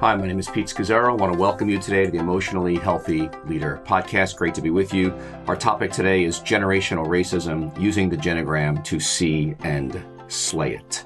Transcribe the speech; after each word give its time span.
Hi, 0.00 0.14
my 0.14 0.26
name 0.26 0.38
is 0.38 0.50
Pete 0.50 0.66
Scazzero. 0.66 1.08
I 1.08 1.14
want 1.14 1.32
to 1.32 1.38
welcome 1.38 1.70
you 1.70 1.80
today 1.80 2.04
to 2.04 2.10
the 2.10 2.18
Emotionally 2.18 2.76
Healthy 2.76 3.30
Leader 3.46 3.80
podcast. 3.86 4.36
Great 4.36 4.54
to 4.56 4.60
be 4.60 4.68
with 4.68 4.92
you. 4.92 5.14
Our 5.46 5.56
topic 5.56 5.90
today 5.90 6.24
is 6.24 6.40
generational 6.40 7.06
racism 7.06 7.74
using 7.80 8.10
the 8.10 8.16
genogram 8.18 8.84
to 8.84 9.00
see 9.00 9.54
and 9.60 10.04
slay 10.28 10.74
it. 10.74 11.02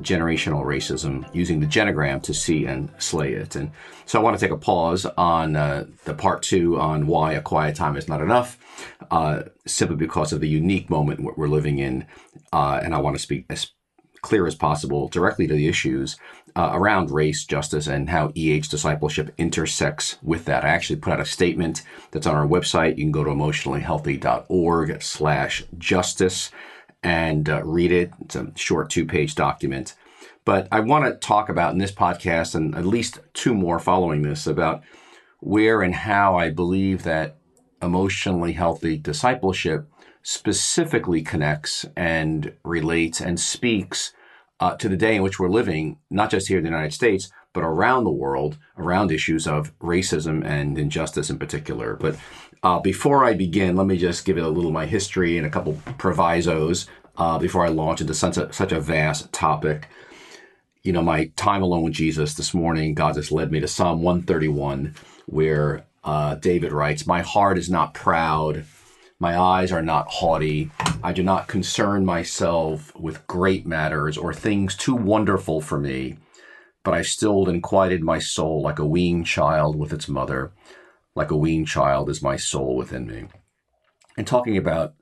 Generational 0.00 0.64
racism 0.64 1.32
using 1.32 1.60
the 1.60 1.68
genogram 1.68 2.20
to 2.24 2.34
see 2.34 2.66
and 2.66 2.90
slay 2.98 3.34
it. 3.34 3.54
And 3.54 3.70
so 4.06 4.18
I 4.18 4.24
want 4.24 4.36
to 4.36 4.44
take 4.44 4.52
a 4.52 4.58
pause 4.58 5.06
on 5.06 5.54
uh, 5.54 5.84
the 6.04 6.12
part 6.12 6.42
two 6.42 6.80
on 6.80 7.06
why 7.06 7.34
a 7.34 7.40
quiet 7.40 7.76
time 7.76 7.96
is 7.96 8.08
not 8.08 8.20
enough, 8.20 8.58
uh, 9.12 9.44
simply 9.68 9.94
because 9.94 10.32
of 10.32 10.40
the 10.40 10.48
unique 10.48 10.90
moment 10.90 11.38
we're 11.38 11.46
living 11.46 11.78
in. 11.78 12.08
Uh, 12.52 12.80
and 12.82 12.92
I 12.92 12.98
want 12.98 13.14
to 13.14 13.22
speak 13.22 13.46
clear 14.22 14.46
as 14.46 14.54
possible 14.54 15.08
directly 15.08 15.46
to 15.46 15.54
the 15.54 15.68
issues 15.68 16.16
uh, 16.54 16.70
around 16.72 17.10
race, 17.10 17.44
justice, 17.44 17.86
and 17.86 18.08
how 18.08 18.28
EH 18.36 18.68
discipleship 18.70 19.34
intersects 19.36 20.18
with 20.22 20.44
that. 20.44 20.64
I 20.64 20.68
actually 20.68 20.96
put 20.96 21.12
out 21.12 21.20
a 21.20 21.24
statement 21.24 21.82
that's 22.10 22.26
on 22.26 22.34
our 22.34 22.46
website. 22.46 22.96
You 22.96 23.04
can 23.04 23.12
go 23.12 23.24
to 23.24 23.30
emotionallyhealthy.org 23.30 25.02
slash 25.02 25.64
justice 25.78 26.50
and 27.02 27.48
uh, 27.48 27.62
read 27.64 27.90
it. 27.90 28.12
It's 28.20 28.36
a 28.36 28.52
short 28.54 28.90
two-page 28.90 29.34
document. 29.34 29.94
But 30.44 30.68
I 30.70 30.80
want 30.80 31.04
to 31.04 31.26
talk 31.26 31.48
about 31.48 31.72
in 31.72 31.78
this 31.78 31.92
podcast 31.92 32.54
and 32.54 32.74
at 32.74 32.86
least 32.86 33.20
two 33.32 33.54
more 33.54 33.78
following 33.78 34.22
this 34.22 34.46
about 34.46 34.82
where 35.40 35.82
and 35.82 35.94
how 35.94 36.36
I 36.36 36.50
believe 36.50 37.02
that 37.02 37.36
emotionally 37.80 38.52
healthy 38.52 38.96
discipleship 38.96 39.88
specifically 40.22 41.22
connects 41.22 41.84
and 41.96 42.54
relates 42.64 43.20
and 43.20 43.38
speaks 43.38 44.12
uh, 44.60 44.76
to 44.76 44.88
the 44.88 44.96
day 44.96 45.16
in 45.16 45.22
which 45.22 45.40
we're 45.40 45.50
living, 45.50 45.98
not 46.08 46.30
just 46.30 46.48
here 46.48 46.58
in 46.58 46.64
the 46.64 46.70
United 46.70 46.92
States, 46.92 47.30
but 47.52 47.64
around 47.64 48.04
the 48.04 48.10
world, 48.10 48.56
around 48.78 49.10
issues 49.10 49.46
of 49.46 49.76
racism 49.80 50.44
and 50.44 50.78
injustice 50.78 51.30
in 51.30 51.38
particular. 51.38 51.96
But 51.96 52.16
uh, 52.62 52.78
before 52.78 53.24
I 53.24 53.34
begin, 53.34 53.76
let 53.76 53.86
me 53.86 53.98
just 53.98 54.24
give 54.24 54.38
it 54.38 54.44
a 54.44 54.48
little 54.48 54.70
my 54.70 54.86
history 54.86 55.36
and 55.36 55.46
a 55.46 55.50
couple 55.50 55.74
provisos 55.98 56.86
uh, 57.16 57.38
before 57.38 57.66
I 57.66 57.68
launch 57.68 58.00
into 58.00 58.14
such 58.14 58.36
a, 58.36 58.52
such 58.52 58.72
a 58.72 58.80
vast 58.80 59.32
topic. 59.32 59.88
You 60.82 60.92
know, 60.92 61.02
my 61.02 61.26
time 61.36 61.62
alone 61.62 61.82
with 61.82 61.94
Jesus 61.94 62.34
this 62.34 62.54
morning, 62.54 62.94
God 62.94 63.14
just 63.14 63.32
led 63.32 63.50
me 63.52 63.60
to 63.60 63.68
Psalm 63.68 64.02
131, 64.02 64.94
where 65.26 65.84
uh, 66.04 66.36
David 66.36 66.72
writes, 66.72 67.06
My 67.06 67.22
heart 67.22 67.58
is 67.58 67.68
not 67.68 67.94
proud 67.94 68.64
my 69.22 69.38
eyes 69.38 69.70
are 69.70 69.82
not 69.82 70.08
haughty. 70.08 70.68
I 71.00 71.12
do 71.12 71.22
not 71.22 71.46
concern 71.46 72.04
myself 72.04 72.92
with 72.96 73.24
great 73.28 73.64
matters 73.64 74.18
or 74.18 74.34
things 74.34 74.74
too 74.74 74.96
wonderful 74.96 75.60
for 75.60 75.78
me, 75.78 76.16
but 76.82 76.92
I 76.92 77.02
stilled 77.02 77.48
and 77.48 77.62
quieted 77.62 78.02
my 78.02 78.18
soul 78.18 78.62
like 78.62 78.80
a 78.80 78.84
weaned 78.84 79.26
child 79.26 79.78
with 79.78 79.92
its 79.92 80.08
mother. 80.08 80.50
Like 81.14 81.30
a 81.30 81.36
weaned 81.36 81.68
child 81.68 82.10
is 82.10 82.20
my 82.20 82.36
soul 82.36 82.74
within 82.74 83.06
me. 83.06 83.28
And 84.16 84.26
talking 84.26 84.56
about 84.56 84.94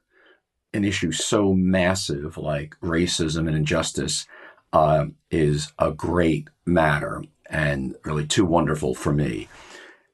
an 0.75 0.85
issue 0.85 1.13
so 1.13 1.55
massive 1.55 2.37
like 2.37 2.77
racism 2.83 3.49
and 3.49 3.57
injustice 3.57 4.27
uh, 4.75 5.07
is 5.31 5.73
a 5.79 5.93
great 5.93 6.49
matter 6.67 7.25
and 7.49 7.97
really 8.05 8.27
too 8.27 8.45
wonderful 8.45 8.95
for 8.95 9.15
me. 9.15 9.49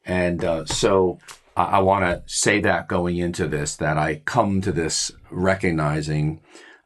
And 0.05 0.45
uh, 0.45 0.65
so 0.67 1.19
I, 1.57 1.65
I 1.65 1.79
want 1.81 2.05
to 2.05 2.23
say 2.33 2.61
that 2.61 2.89
going 2.89 3.17
into 3.17 3.47
this, 3.47 3.77
that 3.77 3.99
I 3.99 4.23
come 4.25 4.61
to 4.61 4.73
this 4.73 5.13
recognizing 5.31 6.41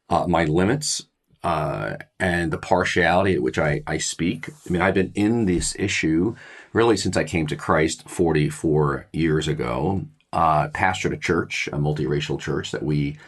uh, 0.09 0.27
my 0.27 0.45
limits 0.45 1.05
uh, 1.43 1.97
and 2.19 2.53
the 2.53 2.59
partiality 2.59 3.35
at 3.35 3.43
which 3.43 3.59
I, 3.59 3.83
I 3.87 3.99
speak. 3.99 4.49
I 4.49 4.73
mean, 4.73 4.83
I've 4.83 4.95
been 4.95 5.13
in 5.15 5.47
this 5.47 5.75
issue 5.79 6.37
really 6.73 6.97
since 6.97 7.17
I 7.17 7.25
came 7.25 7.47
to 7.49 7.57
Christ 7.57 8.09
44 8.09 9.09
years 9.13 9.49
ago. 9.49 10.05
Uh, 10.33 10.69
pastored 10.69 11.13
a 11.13 11.17
church, 11.17 11.69
a 11.73 11.77
multiracial 11.77 12.39
church 12.39 12.71
that 12.71 12.85
we 12.85 13.19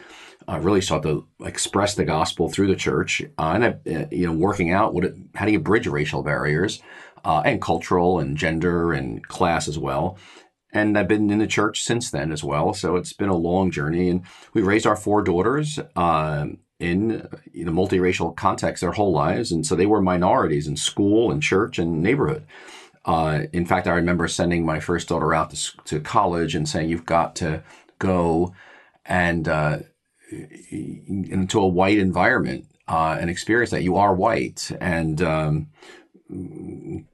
uh, 0.47 0.59
really 0.59 0.79
sought 0.79 1.03
to 1.03 1.27
express 1.43 1.95
the 1.95 2.05
gospel 2.05 2.49
through 2.49 2.67
the 2.67 2.75
church, 2.77 3.21
uh, 3.37 3.51
and 3.55 3.63
uh, 3.65 4.05
you 4.09 4.25
know, 4.25 4.31
working 4.31 4.71
out 4.71 4.93
what 4.93 5.03
it, 5.03 5.15
how 5.35 5.45
do 5.45 5.51
you 5.51 5.59
bridge 5.59 5.87
racial 5.87 6.23
barriers 6.23 6.81
uh, 7.25 7.41
and 7.45 7.61
cultural 7.61 8.19
and 8.19 8.37
gender 8.37 8.93
and 8.93 9.27
class 9.27 9.67
as 9.67 9.77
well. 9.77 10.17
And 10.73 10.97
I've 10.97 11.07
been 11.07 11.29
in 11.29 11.39
the 11.39 11.47
church 11.47 11.83
since 11.83 12.09
then 12.09 12.31
as 12.31 12.43
well. 12.43 12.73
So 12.73 12.95
it's 12.95 13.13
been 13.13 13.29
a 13.29 13.35
long 13.35 13.71
journey. 13.71 14.09
And 14.09 14.23
we 14.53 14.61
raised 14.61 14.87
our 14.87 14.95
four 14.95 15.21
daughters 15.21 15.79
uh, 15.95 16.47
in 16.79 17.27
you 17.51 17.65
know, 17.65 17.71
multiracial 17.71 18.35
context 18.35 18.81
their 18.81 18.91
whole 18.91 19.13
lives. 19.13 19.51
And 19.51 19.65
so 19.65 19.75
they 19.75 19.85
were 19.85 20.01
minorities 20.01 20.67
in 20.67 20.75
school 20.75 21.31
and 21.31 21.41
church 21.41 21.77
and 21.77 22.01
neighborhood. 22.01 22.45
Uh, 23.05 23.43
in 23.53 23.65
fact, 23.65 23.87
I 23.87 23.93
remember 23.93 24.27
sending 24.27 24.65
my 24.65 24.79
first 24.79 25.09
daughter 25.09 25.33
out 25.33 25.51
to, 25.51 25.77
to 25.85 25.99
college 25.99 26.55
and 26.55 26.67
saying, 26.67 26.89
you've 26.89 27.05
got 27.05 27.35
to 27.37 27.63
go 27.99 28.53
and 29.05 29.47
uh, 29.47 29.79
into 30.31 31.59
a 31.59 31.67
white 31.67 31.99
environment 31.99 32.65
uh, 32.87 33.17
and 33.19 33.29
experience 33.29 33.69
that. 33.71 33.83
You 33.83 33.97
are 33.97 34.15
white. 34.15 34.71
And 34.81 35.21
um, 35.21 35.67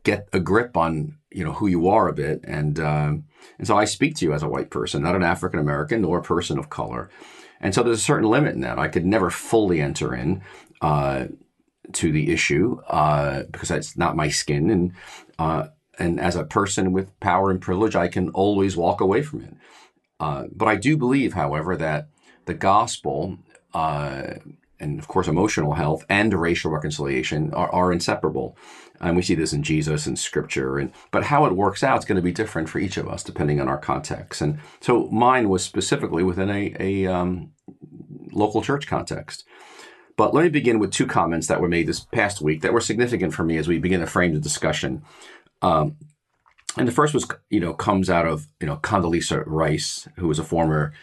get 0.04 0.30
a 0.32 0.40
grip 0.40 0.78
on 0.78 1.18
you 1.32 1.44
know 1.44 1.54
who 1.54 1.68
you 1.68 1.88
are 1.88 2.08
a 2.08 2.14
bit 2.14 2.42
and 2.44 2.80
um, 2.80 3.26
and 3.58 3.68
so 3.68 3.78
I 3.78 3.86
speak 3.86 4.16
to 4.16 4.26
you 4.26 4.34
as 4.34 4.44
a 4.44 4.50
white 4.50 4.70
person 4.70 5.04
not 5.04 5.16
an 5.16 5.24
African 5.24 5.60
American 5.60 6.02
nor 6.02 6.20
a 6.20 6.24
person 6.24 6.58
of 6.58 6.70
color. 6.70 7.10
And 7.62 7.76
so 7.76 7.84
there's 7.84 8.00
a 8.00 8.02
certain 8.02 8.30
limit 8.30 8.56
in 8.56 8.62
that. 8.62 8.80
I 8.80 8.88
could 8.88 9.06
never 9.06 9.30
fully 9.30 9.82
enter 9.82 10.16
in 10.16 10.42
uh, 10.82 11.26
to 11.92 12.12
the 12.12 12.32
issue 12.32 12.80
uh, 12.88 13.44
because 13.52 13.70
that's 13.70 13.98
not 13.98 14.16
my 14.16 14.30
skin. 14.30 14.70
And 14.70 14.94
uh, 15.38 15.68
and 15.98 16.20
as 16.20 16.36
a 16.36 16.46
person 16.46 16.94
with 16.94 17.20
power 17.20 17.52
and 17.52 17.62
privilege 17.62 17.96
I 17.96 18.08
can 18.08 18.30
always 18.30 18.78
walk 18.78 19.02
away 19.02 19.22
from 19.22 19.42
it. 19.42 19.54
Uh, 20.20 20.46
but 20.52 20.68
I 20.68 20.76
do 20.76 20.98
believe 20.98 21.34
however 21.34 21.76
that 21.78 22.08
the 22.46 22.54
gospel 22.54 23.38
uh, 23.74 24.36
and 24.80 25.00
of 25.00 25.08
course 25.08 25.28
emotional 25.28 25.74
health 25.74 26.06
and 26.10 26.34
racial 26.34 26.72
reconciliation 26.72 27.54
are, 27.54 27.72
are 27.72 27.92
inseparable 27.92 28.58
and 29.02 29.16
we 29.16 29.22
see 29.22 29.36
this 29.36 29.54
in 29.54 29.64
Jesus 29.64 30.06
and 30.06 30.18
scripture. 30.18 30.78
And 30.78 30.92
but 31.12 31.26
how 31.26 31.46
it 31.46 31.56
works 31.56 31.84
out 31.84 32.00
is 32.00 32.06
going 32.06 32.18
to 32.18 32.22
be 32.22 32.32
different 32.32 32.70
for 32.70 32.80
each 32.80 32.98
of 32.98 33.08
us 33.08 33.24
depending 33.24 33.60
on 33.60 33.68
our 33.68 33.78
context. 33.78 34.42
And 34.42 34.60
so 34.82 35.08
mine 35.08 35.50
was 35.50 35.64
specifically 35.64 36.24
within 36.24 36.50
a, 36.50 36.76
a 36.80 37.08
um, 37.08 37.52
local 38.32 38.62
church 38.62 38.88
context. 38.88 39.46
But 40.18 40.34
let 40.34 40.44
me 40.44 40.50
begin 40.50 40.80
with 40.80 40.92
two 40.92 41.08
comments 41.08 41.48
that 41.48 41.62
were 41.62 41.70
made 41.70 41.88
this 41.88 42.02
past 42.02 42.42
week 42.42 42.62
that 42.62 42.74
were 42.74 42.82
significant 42.82 43.34
for 43.34 43.44
me 43.44 43.58
as 43.58 43.68
we 43.68 43.80
begin 43.80 44.02
to 44.02 44.08
frame 44.08 44.34
the 44.34 44.40
discussion. 44.40 45.04
Um, 45.62 45.96
and 46.78 46.88
the 46.88 46.92
first 46.92 47.14
was 47.14 47.28
you 47.50 47.60
know 47.60 47.74
comes 47.74 48.10
out 48.10 48.28
of 48.28 48.48
you 48.60 48.68
know 48.68 48.78
Condoleezza 48.78 49.44
Rice 49.46 50.08
who 50.18 50.28
was 50.28 50.40
a 50.40 50.44
former 50.44 50.94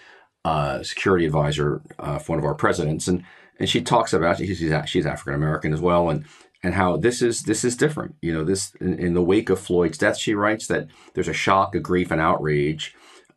uh, 0.44 0.82
security 0.82 1.26
advisor 1.26 1.82
uh, 1.98 2.18
for 2.18 2.32
one 2.32 2.38
of 2.38 2.44
our 2.44 2.54
presidents. 2.54 3.08
And 3.08 3.24
and 3.58 3.68
she 3.68 3.80
talks 3.80 4.12
about 4.12 4.38
she's 4.38 4.58
she's 4.86 5.06
African 5.06 5.34
American 5.34 5.72
as 5.72 5.80
well, 5.80 6.10
and 6.10 6.24
and 6.66 6.74
how 6.74 6.96
this 6.96 7.22
is 7.22 7.44
this 7.44 7.64
is 7.64 7.76
different. 7.76 8.16
You 8.20 8.32
know, 8.32 8.42
this 8.42 8.74
in, 8.80 8.98
in, 8.98 9.14
the 9.14 9.22
wake 9.22 9.50
of 9.50 9.60
Floyd's 9.60 9.98
death, 9.98 10.18
she 10.18 10.34
writes 10.34 10.66
that 10.66 10.88
there's 11.14 11.28
a 11.28 11.32
shock, 11.32 11.76
a 11.76 11.80
grief, 11.80 12.10
and 12.10 12.20
outrage, 12.20 12.92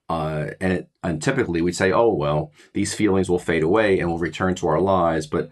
uh, 0.10 0.48
and 0.60 0.74
it, 0.74 0.90
and 1.04 1.22
typically 1.22 1.62
we'd 1.62 1.76
say, 1.76 1.92
oh 1.92 2.12
well, 2.12 2.52
these 2.74 2.96
feelings 2.96 3.30
will 3.30 3.38
fade 3.38 3.62
away 3.62 4.00
and 4.00 4.10
we'll 4.10 4.18
return 4.18 4.56
to 4.56 4.68
our 4.68 4.82
lives, 4.82 5.28
but 5.28 5.52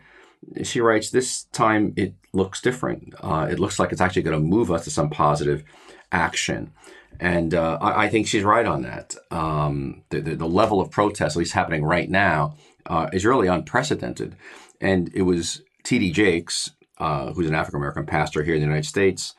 she 0.64 0.82
writes 0.82 1.12
this 1.12 1.44
time 1.52 1.94
it 1.96 2.16
looks 2.34 2.62
different. 2.62 3.14
Uh, 3.22 3.48
it 3.48 3.60
looks 3.60 3.78
like 3.78 3.92
it's 3.92 4.02
actually 4.02 4.24
going 4.24 4.40
to 4.40 4.44
move 4.44 4.72
us 4.72 4.86
to 4.86 4.90
some 4.90 5.12
positive 5.12 5.64
action. 6.12 6.72
And 7.20 7.54
uh, 7.54 7.78
I, 7.80 8.06
I, 8.06 8.10
think 8.10 8.26
she's 8.26 8.44
right 8.44 8.66
on 8.66 8.82
that. 8.84 9.16
Um, 9.30 10.04
the, 10.10 10.22
the, 10.22 10.36
the, 10.36 10.48
level 10.48 10.80
of 10.80 10.92
protest, 10.92 11.36
at 11.36 11.40
least 11.40 11.54
happening 11.54 11.84
right 11.84 12.10
now, 12.10 12.56
uh, 12.86 13.10
is 13.12 13.26
really 13.26 13.48
unprecedented. 13.48 14.36
And 14.80 15.12
it 15.16 15.24
was 15.24 15.64
T.D. 15.84 16.12
Jakes, 16.12 16.72
uh, 17.00 17.34
who's 17.34 17.48
an 17.48 17.56
African 17.56 17.80
American 17.80 18.06
pastor 18.06 18.44
here 18.44 18.56
in 18.56 18.62
the 18.62 18.68
United 18.68 18.88
States, 18.88 19.36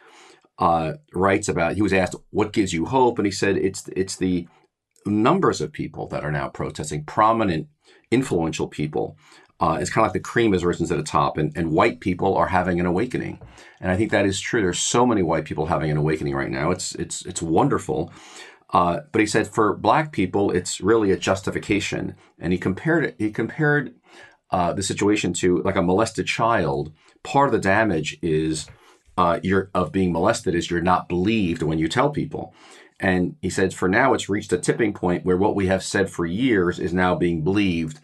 uh, 0.58 0.94
writes 1.14 1.48
about. 1.48 1.74
He 1.74 1.82
was 1.82 1.92
asked, 1.92 2.14
"What 2.30 2.52
gives 2.52 2.72
you 2.72 2.86
hope?" 2.86 3.18
And 3.18 3.26
he 3.26 3.32
said, 3.32 3.56
"It's 3.56 3.88
it's 3.96 4.16
the 4.16 4.48
numbers 5.06 5.60
of 5.60 5.72
people 5.72 6.06
that 6.08 6.24
are 6.24 6.32
now 6.32 6.48
protesting, 6.48 7.04
prominent, 7.04 7.68
influential 8.10 8.68
people. 8.68 9.16
Uh, 9.60 9.78
it's 9.80 9.90
kind 9.90 10.04
of 10.04 10.08
like 10.08 10.12
the 10.12 10.20
cream 10.20 10.52
has 10.52 10.64
risen 10.64 10.86
to 10.86 10.96
the 10.96 11.02
top, 11.02 11.36
and, 11.36 11.52
and 11.56 11.72
white 11.72 11.98
people 11.98 12.36
are 12.36 12.48
having 12.48 12.78
an 12.78 12.86
awakening. 12.86 13.40
And 13.80 13.90
I 13.90 13.96
think 13.96 14.12
that 14.12 14.26
is 14.26 14.40
true. 14.40 14.62
There's 14.62 14.78
so 14.78 15.04
many 15.04 15.22
white 15.22 15.44
people 15.44 15.66
having 15.66 15.90
an 15.90 15.96
awakening 15.96 16.34
right 16.34 16.50
now. 16.50 16.70
It's 16.70 16.94
it's 16.94 17.24
it's 17.26 17.42
wonderful." 17.42 18.12
Uh, 18.70 19.00
but 19.12 19.20
he 19.20 19.26
said 19.26 19.48
for 19.48 19.74
black 19.74 20.12
people, 20.12 20.50
it's 20.50 20.80
really 20.80 21.10
a 21.10 21.16
justification. 21.16 22.14
And 22.38 22.52
he 22.52 22.58
compared 22.58 23.04
it, 23.04 23.14
he 23.18 23.30
compared 23.30 23.94
uh, 24.50 24.72
the 24.72 24.82
situation 24.82 25.32
to 25.34 25.62
like 25.62 25.76
a 25.76 25.82
molested 25.82 26.26
child. 26.26 26.92
Part 27.22 27.48
of 27.48 27.52
the 27.52 27.58
damage 27.58 28.18
is 28.22 28.66
uh, 29.16 29.40
you're, 29.42 29.70
of 29.74 29.92
being 29.92 30.12
molested 30.12 30.54
is 30.54 30.70
you're 30.70 30.80
not 30.80 31.08
believed 31.08 31.62
when 31.62 31.78
you 31.78 31.88
tell 31.88 32.10
people. 32.10 32.54
And 33.00 33.36
he 33.42 33.50
said, 33.50 33.74
for 33.74 33.88
now, 33.88 34.14
it's 34.14 34.28
reached 34.28 34.52
a 34.52 34.58
tipping 34.58 34.92
point 34.92 35.24
where 35.24 35.36
what 35.36 35.54
we 35.54 35.66
have 35.66 35.82
said 35.82 36.10
for 36.10 36.26
years 36.26 36.78
is 36.78 36.92
now 36.92 37.14
being 37.14 37.42
believed. 37.44 38.00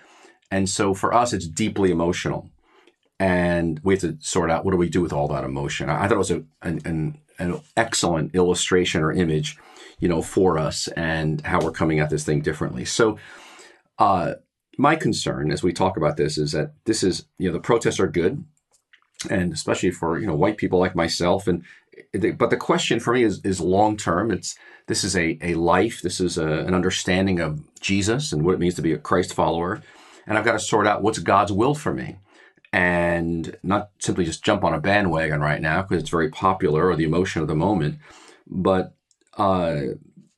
And 0.50 0.68
so 0.68 0.94
for 0.94 1.12
us, 1.12 1.32
it's 1.32 1.48
deeply 1.48 1.90
emotional. 1.90 2.50
and 3.18 3.80
we 3.84 3.94
have 3.94 4.00
to 4.00 4.16
sort 4.20 4.50
out 4.50 4.64
what 4.64 4.72
do 4.72 4.76
we 4.76 4.88
do 4.88 5.00
with 5.00 5.12
all 5.12 5.28
that 5.28 5.44
emotion. 5.44 5.88
I, 5.88 6.08
thought 6.08 6.16
it 6.16 6.18
was 6.18 6.30
a, 6.30 6.44
an, 6.62 6.80
an, 6.84 7.18
an 7.38 7.60
excellent 7.76 8.34
illustration 8.34 9.02
or 9.02 9.12
image, 9.12 9.56
you 10.00 10.08
know, 10.08 10.22
for 10.22 10.58
us 10.58 10.88
and 10.88 11.40
how 11.42 11.60
we're 11.60 11.70
coming 11.70 12.00
at 12.00 12.10
this 12.10 12.24
thing 12.24 12.40
differently. 12.40 12.84
So, 12.84 13.18
uh, 13.98 14.34
my 14.76 14.96
concern 14.96 15.52
as 15.52 15.62
we 15.62 15.72
talk 15.72 15.96
about 15.96 16.16
this 16.16 16.36
is 16.36 16.50
that 16.52 16.72
this 16.84 17.04
is, 17.04 17.26
you 17.38 17.48
know, 17.48 17.52
the 17.52 17.60
protests 17.60 18.00
are 18.00 18.08
good, 18.08 18.44
and 19.30 19.52
especially 19.52 19.90
for 19.90 20.18
you 20.18 20.26
know 20.26 20.34
white 20.34 20.56
people 20.56 20.78
like 20.78 20.94
myself. 20.94 21.46
And 21.46 21.64
but 22.36 22.50
the 22.50 22.56
question 22.56 23.00
for 23.00 23.14
me 23.14 23.22
is 23.22 23.40
is 23.44 23.60
long 23.60 23.96
term. 23.96 24.30
It's 24.30 24.56
this 24.86 25.04
is 25.04 25.16
a 25.16 25.38
a 25.40 25.54
life. 25.54 26.02
This 26.02 26.20
is 26.20 26.38
a, 26.38 26.46
an 26.46 26.74
understanding 26.74 27.40
of 27.40 27.62
Jesus 27.80 28.32
and 28.32 28.44
what 28.44 28.54
it 28.54 28.60
means 28.60 28.74
to 28.74 28.82
be 28.82 28.92
a 28.92 28.98
Christ 28.98 29.34
follower, 29.34 29.82
and 30.26 30.38
I've 30.38 30.44
got 30.44 30.52
to 30.52 30.58
sort 30.58 30.86
out 30.86 31.02
what's 31.02 31.18
God's 31.18 31.52
will 31.52 31.74
for 31.74 31.92
me 31.92 32.18
and 32.74 33.56
not 33.62 33.90
simply 34.00 34.24
just 34.24 34.44
jump 34.44 34.64
on 34.64 34.74
a 34.74 34.80
bandwagon 34.80 35.40
right 35.40 35.60
now 35.60 35.82
because 35.82 36.02
it's 36.02 36.10
very 36.10 36.28
popular 36.28 36.88
or 36.88 36.96
the 36.96 37.04
emotion 37.04 37.40
of 37.40 37.46
the 37.46 37.54
moment, 37.54 38.00
but 38.48 38.96
uh, 39.38 39.76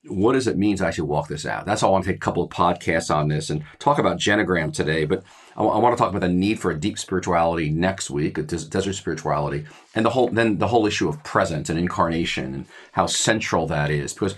what 0.05 0.35
does 0.35 0.47
it 0.47 0.59
mean 0.59 0.77
to 0.77 0.87
actually 0.87 1.09
walk 1.09 1.29
this 1.29 1.47
out? 1.47 1.65
That's 1.65 1.83
all 1.83 1.91
I 1.91 1.93
want 1.93 2.05
to 2.05 2.11
take 2.11 2.19
a 2.19 2.21
couple 2.21 2.43
of 2.43 2.51
podcasts 2.51 3.15
on 3.15 3.29
this 3.29 3.49
and 3.49 3.65
talk 3.79 3.99
about 3.99 4.19
Genogram 4.19 4.71
today, 4.71 5.07
but 5.07 5.25
I, 5.57 5.63
want 5.63 5.97
to 5.97 6.03
talk 6.03 6.11
about 6.11 6.21
the 6.21 6.29
need 6.29 6.61
for 6.61 6.71
a 6.71 6.79
deep 6.79 6.99
spirituality 6.99 7.71
next 7.71 8.11
week, 8.11 8.35
desert 8.47 8.93
spirituality, 8.93 9.65
and 9.95 10.05
the 10.05 10.11
whole 10.11 10.29
then 10.29 10.59
the 10.59 10.69
whole 10.69 10.87
issue 10.87 11.09
of 11.09 11.23
presence 11.25 11.71
and 11.71 11.79
incarnation 11.79 12.55
and 12.55 12.67
how 12.93 13.07
central 13.07 13.67
that 13.69 13.91
is 13.91 14.13
because 14.13 14.35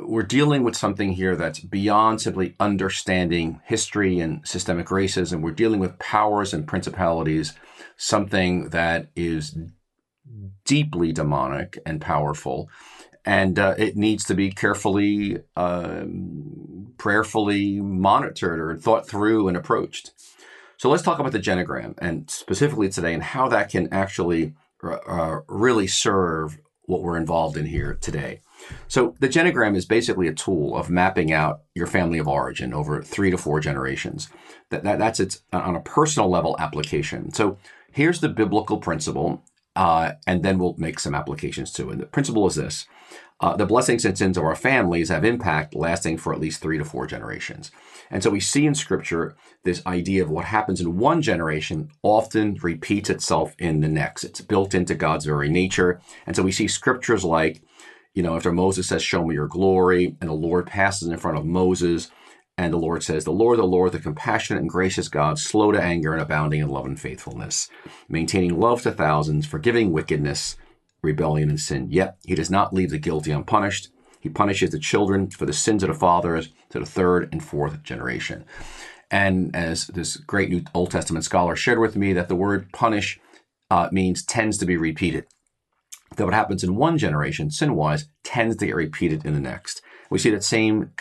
we're 0.00 0.22
dealing 0.22 0.64
with 0.64 0.76
something 0.76 1.12
here 1.12 1.34
that's 1.36 1.60
beyond 1.60 2.20
simply 2.20 2.54
understanding 2.60 3.60
history 3.64 4.20
and 4.20 4.46
systemic 4.46 4.86
racism. 4.86 5.42
We're 5.42 5.50
dealing 5.50 5.80
with 5.80 5.98
powers 5.98 6.54
and 6.54 6.66
principalities, 6.66 7.54
something 7.96 8.70
that 8.70 9.08
is 9.16 9.58
deeply 10.64 11.12
demonic 11.12 11.78
and 11.84 12.00
powerful. 12.00 12.70
And 13.24 13.58
uh, 13.58 13.74
it 13.76 13.96
needs 13.96 14.24
to 14.24 14.34
be 14.34 14.50
carefully, 14.50 15.38
um, 15.56 16.94
prayerfully 16.96 17.80
monitored 17.80 18.60
or 18.60 18.76
thought 18.76 19.08
through 19.08 19.48
and 19.48 19.56
approached. 19.56 20.12
So 20.78 20.88
let's 20.88 21.02
talk 21.02 21.18
about 21.18 21.32
the 21.32 21.40
genogram 21.40 21.94
and 21.98 22.30
specifically 22.30 22.88
today 22.88 23.12
and 23.12 23.22
how 23.22 23.48
that 23.48 23.68
can 23.68 23.92
actually 23.92 24.54
uh, 24.82 25.40
really 25.48 25.88
serve 25.88 26.60
what 26.82 27.02
we're 27.02 27.16
involved 27.16 27.56
in 27.56 27.66
here 27.66 27.98
today. 28.00 28.40
So 28.86 29.14
the 29.18 29.28
genogram 29.28 29.76
is 29.76 29.86
basically 29.86 30.28
a 30.28 30.32
tool 30.32 30.76
of 30.76 30.88
mapping 30.88 31.32
out 31.32 31.62
your 31.74 31.88
family 31.88 32.18
of 32.18 32.28
origin 32.28 32.72
over 32.72 33.02
three 33.02 33.30
to 33.30 33.36
four 33.36 33.58
generations. 33.58 34.28
That, 34.70 34.84
that 34.84 35.00
that's 35.00 35.20
its 35.20 35.42
on 35.52 35.74
a 35.74 35.80
personal 35.80 36.30
level 36.30 36.56
application. 36.60 37.32
So 37.32 37.58
here's 37.90 38.20
the 38.20 38.28
biblical 38.28 38.78
principle, 38.78 39.44
uh, 39.74 40.12
and 40.26 40.44
then 40.44 40.58
we'll 40.58 40.76
make 40.78 41.00
some 41.00 41.14
applications 41.14 41.72
too. 41.72 41.90
And 41.90 42.00
the 42.00 42.06
principle 42.06 42.46
is 42.46 42.54
this: 42.54 42.86
uh, 43.40 43.56
the 43.56 43.66
blessings 43.66 44.04
and 44.04 44.16
sins 44.16 44.36
of 44.36 44.44
our 44.44 44.56
families 44.56 45.08
have 45.08 45.24
impact 45.24 45.74
lasting 45.74 46.18
for 46.18 46.32
at 46.32 46.40
least 46.40 46.60
three 46.60 46.78
to 46.78 46.84
four 46.84 47.06
generations. 47.06 47.70
And 48.10 48.22
so 48.22 48.30
we 48.30 48.40
see 48.40 48.66
in 48.66 48.74
Scripture 48.74 49.36
this 49.64 49.84
idea 49.86 50.22
of 50.22 50.30
what 50.30 50.46
happens 50.46 50.80
in 50.80 50.96
one 50.98 51.20
generation 51.22 51.90
often 52.02 52.58
repeats 52.62 53.10
itself 53.10 53.54
in 53.58 53.80
the 53.80 53.88
next. 53.88 54.24
It's 54.24 54.40
built 54.40 54.74
into 54.74 54.94
God's 54.94 55.26
very 55.26 55.48
nature. 55.48 56.00
And 56.26 56.34
so 56.34 56.42
we 56.42 56.52
see 56.52 56.68
scriptures 56.68 57.24
like 57.24 57.62
you 58.18 58.24
know, 58.24 58.34
after 58.34 58.50
Moses 58.50 58.88
says, 58.88 59.00
Show 59.02 59.24
me 59.24 59.36
your 59.36 59.46
glory, 59.46 60.16
and 60.20 60.28
the 60.28 60.34
Lord 60.34 60.66
passes 60.66 61.06
in 61.06 61.16
front 61.18 61.38
of 61.38 61.44
Moses, 61.44 62.10
and 62.56 62.72
the 62.72 62.78
Lord 62.78 63.04
says, 63.04 63.24
The 63.24 63.30
Lord, 63.30 63.60
the 63.60 63.64
Lord, 63.64 63.92
the 63.92 64.00
compassionate 64.00 64.60
and 64.60 64.68
gracious 64.68 65.08
God, 65.08 65.38
slow 65.38 65.70
to 65.70 65.80
anger 65.80 66.12
and 66.12 66.20
abounding 66.20 66.60
in 66.60 66.68
love 66.68 66.84
and 66.84 66.98
faithfulness, 66.98 67.68
maintaining 68.08 68.58
love 68.58 68.82
to 68.82 68.90
thousands, 68.90 69.46
forgiving 69.46 69.92
wickedness, 69.92 70.56
rebellion, 71.00 71.48
and 71.48 71.60
sin. 71.60 71.88
Yet 71.90 72.16
he 72.24 72.34
does 72.34 72.50
not 72.50 72.74
leave 72.74 72.90
the 72.90 72.98
guilty 72.98 73.30
unpunished. 73.30 73.90
He 74.28 74.34
punishes 74.34 74.70
the 74.70 74.78
children 74.78 75.30
for 75.30 75.46
the 75.46 75.52
sins 75.52 75.82
of 75.82 75.88
the 75.88 75.94
fathers 75.94 76.50
to 76.70 76.78
the 76.78 76.86
third 76.86 77.30
and 77.32 77.42
fourth 77.42 77.82
generation. 77.82 78.44
And 79.10 79.56
as 79.56 79.86
this 79.86 80.18
great 80.18 80.50
New 80.50 80.64
Old 80.74 80.90
Testament 80.90 81.24
scholar 81.24 81.56
shared 81.56 81.78
with 81.78 81.96
me, 81.96 82.12
that 82.12 82.28
the 82.28 82.36
word 82.36 82.70
punish 82.72 83.18
uh, 83.70 83.88
means 83.90 84.22
tends 84.22 84.58
to 84.58 84.66
be 84.66 84.76
repeated 84.76 85.26
that 86.16 86.24
what 86.24 86.34
happens 86.34 86.64
in 86.64 86.76
one 86.76 86.98
generation, 86.98 87.50
sin 87.50 87.74
wise, 87.74 88.08
tends 88.24 88.56
to 88.56 88.66
get 88.66 88.74
repeated 88.74 89.24
in 89.24 89.34
the 89.34 89.40
next. 89.40 89.82
We 90.10 90.18
see 90.18 90.30
that 90.30 90.44
same 90.44 90.92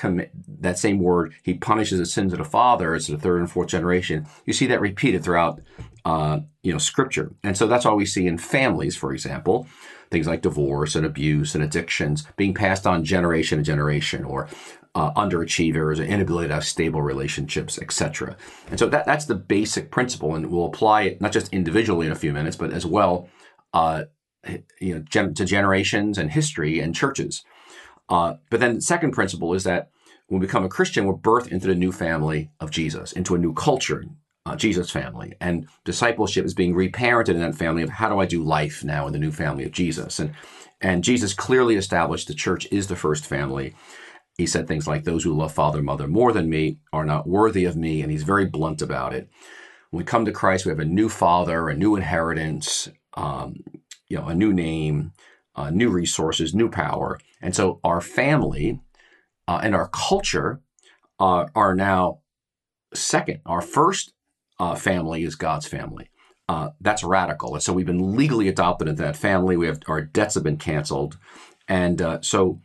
that 0.59 0.77
same 0.77 0.99
word. 0.99 1.33
He 1.43 1.53
punishes 1.53 1.99
the 1.99 2.05
sins 2.05 2.33
of 2.33 2.39
the 2.39 2.45
fathers, 2.45 3.05
to 3.05 3.13
the 3.13 3.17
third 3.17 3.39
and 3.39 3.49
fourth 3.49 3.69
generation. 3.69 4.27
You 4.45 4.53
see 4.53 4.67
that 4.67 4.81
repeated 4.81 5.23
throughout, 5.23 5.61
uh, 6.03 6.39
you 6.61 6.73
know, 6.73 6.77
Scripture, 6.77 7.31
and 7.43 7.57
so 7.57 7.67
that's 7.67 7.85
why 7.85 7.93
we 7.93 8.05
see 8.05 8.27
in 8.27 8.37
families, 8.37 8.97
for 8.97 9.13
example, 9.13 9.67
things 10.09 10.27
like 10.27 10.41
divorce 10.41 10.95
and 10.95 11.05
abuse 11.05 11.55
and 11.55 11.63
addictions 11.63 12.25
being 12.35 12.53
passed 12.53 12.87
on 12.87 13.03
generation 13.03 13.57
to 13.57 13.63
generation, 13.63 14.23
or 14.23 14.47
uh, 14.95 15.11
underachievers, 15.13 16.05
inability 16.05 16.47
to 16.47 16.53
have 16.55 16.65
stable 16.65 17.01
relationships, 17.01 17.79
etc. 17.79 18.35
And 18.69 18.79
so 18.79 18.87
that 18.89 19.05
that's 19.05 19.25
the 19.25 19.35
basic 19.35 19.91
principle, 19.91 20.35
and 20.35 20.47
we'll 20.47 20.65
apply 20.65 21.03
it 21.03 21.21
not 21.21 21.31
just 21.31 21.53
individually 21.53 22.05
in 22.05 22.11
a 22.11 22.15
few 22.15 22.33
minutes, 22.33 22.55
but 22.55 22.71
as 22.71 22.85
well 22.85 23.29
uh, 23.73 24.05
you 24.79 24.95
know, 24.95 24.99
gen- 25.01 25.33
to 25.33 25.45
generations 25.45 26.17
and 26.17 26.31
history 26.31 26.79
and 26.79 26.95
churches. 26.95 27.43
Uh, 28.09 28.35
but 28.49 28.59
then 28.59 28.75
the 28.75 28.81
second 28.81 29.11
principle 29.11 29.53
is 29.53 29.63
that 29.63 29.89
when 30.27 30.39
we 30.39 30.47
become 30.47 30.63
a 30.63 30.69
Christian, 30.69 31.05
we're 31.05 31.13
birthed 31.13 31.51
into 31.51 31.67
the 31.67 31.75
new 31.75 31.91
family 31.91 32.49
of 32.59 32.71
Jesus, 32.71 33.11
into 33.11 33.35
a 33.35 33.37
new 33.37 33.53
culture, 33.53 34.05
uh, 34.47 34.55
Jesus 34.55 34.89
family. 34.89 35.33
And 35.41 35.67
discipleship 35.83 36.45
is 36.45 36.53
being 36.53 36.73
reparented 36.73 37.29
in 37.29 37.41
that 37.41 37.55
family 37.55 37.83
of 37.83 37.89
how 37.89 38.09
do 38.09 38.19
I 38.19 38.25
do 38.25 38.43
life 38.43 38.83
now 38.83 39.05
in 39.07 39.13
the 39.13 39.19
new 39.19 39.31
family 39.31 39.65
of 39.65 39.71
Jesus? 39.71 40.19
And, 40.19 40.33
and 40.79 41.03
Jesus 41.03 41.33
clearly 41.33 41.75
established 41.75 42.27
the 42.27 42.33
church 42.33 42.67
is 42.71 42.87
the 42.87 42.95
first 42.95 43.25
family. 43.25 43.75
He 44.37 44.45
said 44.45 44.67
things 44.67 44.87
like, 44.87 45.03
Those 45.03 45.23
who 45.23 45.35
love 45.35 45.53
father, 45.53 45.81
mother 45.81 46.07
more 46.07 46.31
than 46.31 46.49
me 46.49 46.77
are 46.93 47.05
not 47.05 47.27
worthy 47.27 47.65
of 47.65 47.75
me. 47.75 48.01
And 48.01 48.11
he's 48.11 48.23
very 48.23 48.45
blunt 48.45 48.81
about 48.81 49.13
it. 49.13 49.29
When 49.89 49.99
we 49.99 50.05
come 50.05 50.25
to 50.25 50.31
Christ, 50.31 50.65
we 50.65 50.69
have 50.69 50.79
a 50.79 50.85
new 50.85 51.09
father, 51.09 51.67
a 51.67 51.75
new 51.75 51.95
inheritance, 51.95 52.89
um, 53.15 53.55
you 54.07 54.17
know, 54.17 54.27
a 54.27 54.35
new 54.35 54.53
name, 54.53 55.11
uh, 55.55 55.71
new 55.71 55.89
resources, 55.89 56.53
new 56.53 56.69
power. 56.69 57.19
And 57.41 57.55
so 57.55 57.79
our 57.83 57.99
family 57.99 58.79
uh, 59.47 59.59
and 59.61 59.75
our 59.75 59.89
culture 59.89 60.61
uh, 61.19 61.47
are 61.55 61.75
now 61.75 62.19
second. 62.93 63.41
Our 63.45 63.61
first 63.61 64.13
uh, 64.59 64.75
family 64.75 65.23
is 65.23 65.35
God's 65.35 65.67
family. 65.67 66.09
Uh, 66.49 66.69
that's 66.79 67.03
radical. 67.03 67.53
And 67.53 67.63
so 67.63 67.73
we've 67.73 67.85
been 67.85 68.15
legally 68.15 68.47
adopted 68.47 68.87
into 68.87 69.01
that 69.01 69.17
family. 69.17 69.57
We 69.57 69.67
have 69.67 69.81
our 69.87 70.01
debts 70.01 70.35
have 70.35 70.43
been 70.43 70.57
canceled. 70.57 71.17
And 71.67 72.01
uh, 72.01 72.21
so 72.21 72.61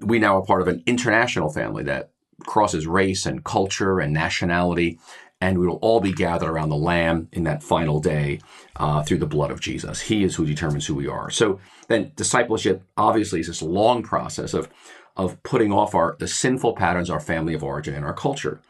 we 0.00 0.18
now 0.18 0.38
are 0.38 0.44
part 0.44 0.62
of 0.62 0.68
an 0.68 0.82
international 0.86 1.50
family 1.50 1.82
that 1.84 2.10
crosses 2.46 2.86
race 2.86 3.26
and 3.26 3.44
culture 3.44 3.98
and 3.98 4.12
nationality 4.12 4.98
and 5.40 5.58
we 5.58 5.66
will 5.66 5.76
all 5.76 6.00
be 6.00 6.12
gathered 6.12 6.48
around 6.48 6.70
the 6.70 6.76
Lamb 6.76 7.28
in 7.32 7.44
that 7.44 7.62
final 7.62 8.00
day 8.00 8.40
uh, 8.76 9.02
through 9.02 9.18
the 9.18 9.26
blood 9.26 9.50
of 9.50 9.60
Jesus. 9.60 10.00
He 10.00 10.24
is 10.24 10.34
who 10.36 10.46
determines 10.46 10.86
who 10.86 10.94
we 10.94 11.06
are. 11.06 11.30
So 11.30 11.60
then, 11.88 12.12
discipleship 12.16 12.82
obviously 12.96 13.40
is 13.40 13.48
this 13.48 13.62
long 13.62 14.02
process 14.02 14.54
of 14.54 14.68
of 15.16 15.42
putting 15.42 15.72
off 15.72 15.94
our 15.94 16.16
the 16.18 16.28
sinful 16.28 16.74
patterns, 16.74 17.10
our 17.10 17.20
family 17.20 17.54
of 17.54 17.62
origin, 17.62 17.94
and 17.94 18.04
our 18.04 18.14
culture. 18.14 18.60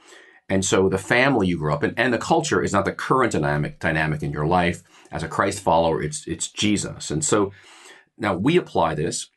And 0.48 0.64
so, 0.64 0.88
the 0.88 0.98
family 0.98 1.48
you 1.48 1.58
grew 1.58 1.72
up 1.72 1.82
in 1.82 1.94
and 1.96 2.14
the 2.14 2.18
culture 2.18 2.62
is 2.62 2.72
not 2.72 2.84
the 2.84 2.92
current 2.92 3.32
dynamic 3.32 3.80
dynamic 3.80 4.22
in 4.22 4.30
your 4.30 4.46
life. 4.46 4.82
As 5.10 5.22
a 5.22 5.28
Christ 5.28 5.60
follower, 5.60 6.02
it's 6.02 6.26
it's 6.26 6.48
Jesus. 6.48 7.10
And 7.10 7.24
so, 7.24 7.52
now 8.16 8.34
we 8.34 8.56
apply 8.56 8.94
this 8.94 9.30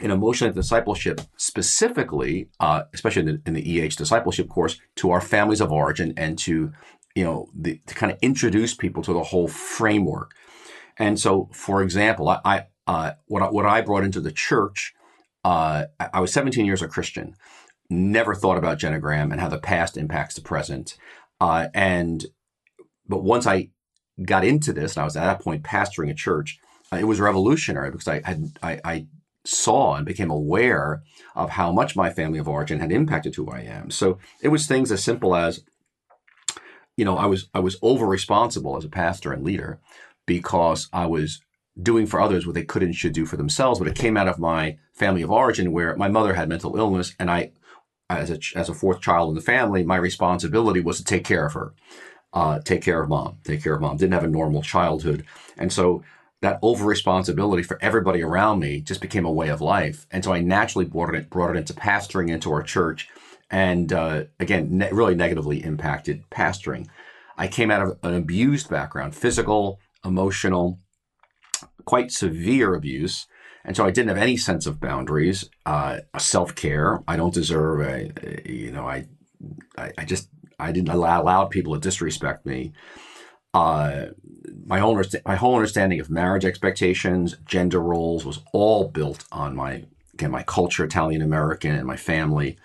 in 0.00 0.10
emotional 0.10 0.52
discipleship, 0.52 1.20
specifically, 1.36 2.48
uh, 2.60 2.82
especially 2.94 3.20
in 3.20 3.26
the, 3.26 3.42
in 3.46 3.54
the, 3.54 3.80
EH 3.80 3.96
discipleship 3.96 4.48
course, 4.48 4.78
to 4.96 5.10
our 5.10 5.20
families 5.20 5.60
of 5.60 5.72
origin 5.72 6.14
and 6.16 6.38
to, 6.38 6.72
you 7.14 7.24
know, 7.24 7.48
the, 7.54 7.80
to 7.86 7.94
kind 7.94 8.12
of 8.12 8.18
introduce 8.22 8.74
people 8.74 9.02
to 9.02 9.12
the 9.12 9.24
whole 9.24 9.48
framework. 9.48 10.32
And 10.98 11.18
so, 11.18 11.48
for 11.52 11.82
example, 11.82 12.28
I, 12.28 12.40
I 12.44 12.66
uh, 12.86 13.12
what, 13.26 13.42
I, 13.42 13.50
what 13.50 13.66
I 13.66 13.80
brought 13.80 14.04
into 14.04 14.20
the 14.20 14.32
church, 14.32 14.94
uh, 15.44 15.84
I 16.12 16.20
was 16.20 16.32
17 16.32 16.64
years 16.64 16.80
a 16.80 16.88
Christian, 16.88 17.34
never 17.90 18.34
thought 18.34 18.58
about 18.58 18.78
genogram 18.78 19.32
and 19.32 19.40
how 19.40 19.48
the 19.48 19.58
past 19.58 19.96
impacts 19.96 20.34
the 20.34 20.40
present. 20.40 20.96
Uh, 21.40 21.68
and, 21.74 22.26
but 23.06 23.22
once 23.22 23.46
I 23.46 23.70
got 24.24 24.44
into 24.44 24.72
this, 24.72 24.96
and 24.96 25.02
I 25.02 25.04
was 25.04 25.16
at 25.16 25.24
that 25.24 25.40
point 25.40 25.62
pastoring 25.62 26.10
a 26.10 26.14
church, 26.14 26.58
uh, 26.92 26.96
it 26.96 27.04
was 27.04 27.20
revolutionary 27.20 27.90
because 27.90 28.08
I 28.08 28.22
had 28.24 28.44
I, 28.62 28.80
I 28.84 29.06
saw 29.44 29.94
and 29.94 30.04
became 30.04 30.30
aware 30.30 31.02
of 31.34 31.50
how 31.50 31.72
much 31.72 31.96
my 31.96 32.10
family 32.10 32.38
of 32.38 32.48
origin 32.48 32.80
had 32.80 32.92
impacted 32.92 33.34
who 33.34 33.50
I 33.50 33.60
am. 33.60 33.90
So 33.90 34.18
it 34.42 34.48
was 34.48 34.66
things 34.66 34.92
as 34.92 35.02
simple 35.02 35.34
as, 35.34 35.64
you 36.96 37.04
know, 37.04 37.16
I 37.16 37.26
was 37.26 37.48
I 37.54 37.60
was 37.60 37.76
over 37.82 38.06
responsible 38.06 38.76
as 38.76 38.84
a 38.84 38.90
pastor 38.90 39.32
and 39.32 39.44
leader 39.44 39.80
because 40.26 40.88
I 40.92 41.06
was 41.06 41.40
doing 41.80 42.06
for 42.06 42.20
others 42.20 42.44
what 42.44 42.54
they 42.54 42.64
could 42.64 42.82
and 42.82 42.94
should 42.94 43.12
do 43.12 43.24
for 43.24 43.36
themselves. 43.36 43.78
But 43.78 43.88
it 43.88 43.94
came 43.94 44.16
out 44.16 44.28
of 44.28 44.38
my 44.38 44.78
family 44.92 45.22
of 45.22 45.30
origin 45.30 45.72
where 45.72 45.96
my 45.96 46.08
mother 46.08 46.34
had 46.34 46.48
mental 46.48 46.76
illness 46.76 47.14
and 47.18 47.30
I 47.30 47.52
as 48.10 48.30
a, 48.30 48.38
as 48.58 48.68
a 48.68 48.74
fourth 48.74 49.00
child 49.00 49.30
in 49.30 49.34
the 49.34 49.40
family, 49.42 49.84
my 49.84 49.96
responsibility 49.96 50.80
was 50.80 50.98
to 50.98 51.04
take 51.04 51.24
care 51.24 51.46
of 51.46 51.54
her. 51.54 51.72
uh, 52.32 52.60
take 52.60 52.82
care 52.82 53.02
of 53.02 53.08
mom, 53.08 53.38
take 53.44 53.62
care 53.62 53.74
of 53.74 53.80
mom. 53.80 53.96
Didn't 53.96 54.14
have 54.14 54.24
a 54.24 54.28
normal 54.28 54.62
childhood. 54.62 55.24
And 55.56 55.72
so 55.72 56.02
that 56.42 56.58
over 56.62 56.84
responsibility 56.86 57.62
for 57.62 57.78
everybody 57.82 58.22
around 58.22 58.60
me 58.60 58.80
just 58.80 59.00
became 59.00 59.26
a 59.26 59.32
way 59.32 59.48
of 59.48 59.60
life. 59.60 60.06
And 60.10 60.24
so 60.24 60.32
I 60.32 60.40
naturally 60.40 60.84
brought 60.84 61.14
it, 61.14 61.30
brought 61.30 61.56
it 61.56 61.58
into 61.58 61.74
pastoring 61.74 62.30
into 62.30 62.52
our 62.52 62.62
church. 62.62 63.08
And 63.50 63.92
uh, 63.92 64.24
again, 64.38 64.78
ne- 64.78 64.92
really 64.92 65.14
negatively 65.16 65.64
impacted 65.64 66.24
pastoring. 66.30 66.86
I 67.36 67.48
came 67.48 67.70
out 67.70 67.82
of 67.82 67.98
an 68.02 68.14
abused 68.14 68.70
background, 68.70 69.14
physical, 69.16 69.80
emotional, 70.04 70.80
quite 71.84 72.12
severe 72.12 72.74
abuse. 72.74 73.26
And 73.64 73.76
so 73.76 73.84
I 73.84 73.90
didn't 73.90 74.08
have 74.08 74.18
any 74.18 74.36
sense 74.36 74.66
of 74.66 74.80
boundaries, 74.80 75.48
uh, 75.66 76.00
self 76.18 76.54
care. 76.54 77.02
I 77.06 77.16
don't 77.16 77.34
deserve 77.34 77.80
a, 77.80 78.48
you 78.48 78.70
know, 78.70 78.86
I, 78.88 79.06
I, 79.76 79.92
I 79.98 80.04
just, 80.04 80.28
I 80.58 80.72
didn't 80.72 80.88
allow, 80.88 81.22
allow 81.22 81.44
people 81.44 81.74
to 81.74 81.80
disrespect 81.80 82.46
me. 82.46 82.72
Uh, 83.54 84.06
my 84.66 84.78
whole 84.78 85.02
my 85.24 85.36
whole 85.36 85.54
understanding 85.54 86.00
of 86.00 86.10
marriage 86.10 86.44
expectations, 86.44 87.36
gender 87.46 87.80
roles 87.80 88.24
was 88.24 88.40
all 88.52 88.88
built 88.88 89.24
on 89.32 89.56
my 89.56 89.84
again 90.14 90.30
my 90.30 90.42
culture, 90.42 90.84
Italian 90.84 91.22
American, 91.22 91.74
and 91.74 91.86
my 91.86 91.96
family. 91.96 92.56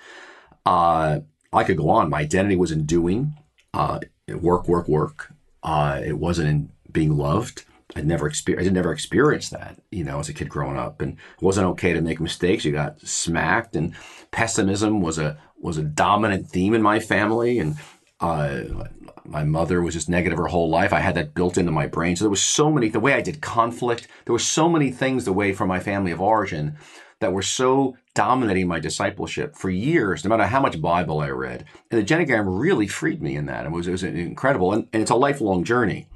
Uh, 0.65 1.21
I 1.51 1.63
could 1.63 1.77
go 1.77 1.89
on. 1.89 2.09
My 2.09 2.21
identity 2.21 2.55
was 2.55 2.71
in 2.71 2.85
doing, 2.85 3.35
uh, 3.73 3.99
work, 4.27 4.67
work, 4.67 4.87
work. 4.87 5.33
Uh, 5.61 6.01
it 6.03 6.17
wasn't 6.17 6.49
in 6.49 6.71
being 6.91 7.15
loved. 7.15 7.65
I 7.95 8.01
never 8.01 8.27
experienced. 8.27 8.69
I 8.69 8.73
never 8.73 8.91
experience 8.91 9.49
that, 9.49 9.79
you 9.91 10.03
know, 10.03 10.19
as 10.19 10.29
a 10.29 10.33
kid 10.33 10.49
growing 10.49 10.77
up, 10.77 11.01
and 11.01 11.13
it 11.13 11.41
wasn't 11.41 11.67
okay 11.67 11.93
to 11.93 12.01
make 12.01 12.19
mistakes. 12.19 12.65
You 12.65 12.71
got 12.71 12.99
smacked, 13.01 13.75
and 13.75 13.95
pessimism 14.31 15.01
was 15.01 15.19
a 15.19 15.37
was 15.59 15.77
a 15.77 15.83
dominant 15.83 16.49
theme 16.49 16.73
in 16.73 16.81
my 16.81 16.99
family, 16.99 17.59
and 17.59 17.75
uh, 18.19 18.61
my 19.25 19.43
mother 19.43 19.81
was 19.81 19.93
just 19.93 20.09
negative 20.09 20.37
her 20.37 20.47
whole 20.47 20.69
life. 20.69 20.93
I 20.93 20.99
had 20.99 21.15
that 21.15 21.33
built 21.33 21.57
into 21.57 21.71
my 21.71 21.87
brain. 21.87 22.15
So 22.15 22.25
there 22.25 22.29
was 22.29 22.41
so 22.41 22.71
many, 22.71 22.89
the 22.89 22.99
way 22.99 23.13
I 23.13 23.21
did 23.21 23.41
conflict, 23.41 24.07
there 24.25 24.33
were 24.33 24.39
so 24.39 24.69
many 24.69 24.91
things 24.91 25.25
the 25.25 25.33
way 25.33 25.53
from 25.53 25.69
my 25.69 25.79
family 25.79 26.11
of 26.11 26.21
origin 26.21 26.77
that 27.19 27.31
were 27.31 27.41
so 27.41 27.95
dominating 28.13 28.67
my 28.67 28.79
discipleship 28.79 29.55
for 29.55 29.69
years, 29.69 30.23
no 30.23 30.29
matter 30.29 30.45
how 30.45 30.61
much 30.61 30.81
Bible 30.81 31.21
I 31.21 31.29
read. 31.29 31.65
And 31.89 32.01
the 32.01 32.13
Genogram 32.13 32.45
really 32.47 32.87
freed 32.87 33.21
me 33.21 33.35
in 33.35 33.45
that. 33.45 33.65
It 33.65 33.71
was, 33.71 33.87
it 33.87 33.91
was 33.91 34.03
incredible. 34.03 34.73
And, 34.73 34.87
and 34.91 35.01
it's 35.01 35.11
a 35.11 35.15
lifelong 35.15 35.63
journey. 35.63 36.07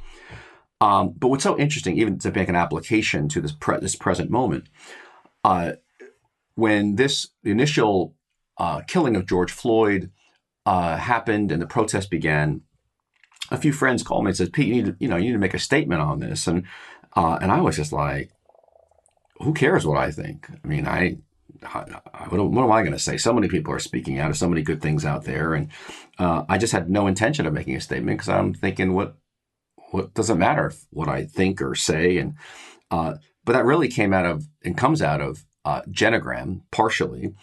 Um, 0.80 1.14
but 1.18 1.30
what's 1.30 1.44
so 1.44 1.58
interesting, 1.58 1.98
even 1.98 2.20
to 2.20 2.32
make 2.32 2.50
an 2.50 2.56
application 2.56 3.28
to 3.30 3.42
this, 3.42 3.52
pre- 3.52 3.80
this 3.80 3.96
present 3.96 4.30
moment, 4.30 4.70
uh, 5.44 5.74
when 6.56 6.96
this 6.96 7.30
initial 7.44 8.16
uh, 8.58 8.82
killing 8.88 9.16
of 9.16 9.26
George 9.26 9.52
Floyd 9.52 10.12
uh, 10.66 10.98
happened 10.98 11.52
and 11.52 11.62
the 11.62 11.68
protest 11.68 12.10
began, 12.10 12.62
a 13.50 13.58
few 13.58 13.72
friends 13.72 14.04
called 14.04 14.26
me 14.26 14.30
and 14.30 14.38
said, 14.38 14.54
"Pete, 14.54 14.68
you 14.68 14.76
need 14.76 14.86
to, 14.86 14.96
you 15.00 15.08
know, 15.08 15.16
you 15.16 15.26
need 15.26 15.34
to 15.34 15.38
make 15.38 15.54
a 15.54 15.60
statement 15.60 16.02
on 16.02 16.20
this." 16.20 16.48
And 16.48 16.66
uh, 17.16 17.38
and 17.42 17.52
I 17.52 17.62
was 17.62 17.78
just 17.78 17.94
like, 17.94 18.32
"Who 19.42 19.54
cares 19.54 19.86
what 19.86 19.98
I 19.98 20.12
think? 20.12 20.50
I 20.64 20.68
mean, 20.68 20.88
I." 20.88 21.18
what, 22.30 22.52
what 22.52 22.64
am 22.64 22.72
I 22.72 22.82
going 22.82 22.94
to 22.94 23.00
say? 23.00 23.18
So 23.18 23.34
many 23.34 23.48
people 23.48 23.74
are 23.74 23.80
speaking 23.80 24.20
out. 24.20 24.26
There's 24.26 24.38
so 24.38 24.50
many 24.50 24.62
good 24.62 24.80
things 24.80 25.06
out 25.06 25.24
there, 25.24 25.56
and 25.56 25.70
uh, 26.20 26.44
I 26.48 26.60
just 26.60 26.72
had 26.74 26.88
no 26.88 27.08
intention 27.08 27.48
of 27.48 27.54
making 27.54 27.76
a 27.76 27.82
statement 27.82 28.20
because 28.20 28.30
I'm 28.30 28.54
thinking, 28.54 28.94
what 28.94 29.18
what 29.92 30.14
doesn't 30.14 30.38
matter 30.38 30.74
what 30.90 31.08
I 31.08 31.26
think 31.26 31.62
or 31.62 31.76
say, 31.76 32.18
and 32.18 32.36
uh, 32.92 33.16
but 33.44 33.54
that 33.54 33.66
really 33.66 33.88
came 33.88 34.14
out 34.14 34.26
of 34.26 34.48
and 34.64 34.78
comes 34.78 35.02
out 35.02 35.22
of 35.22 35.46
uh, 35.66 35.82
Genogram 35.90 36.62
partially, 36.72 37.34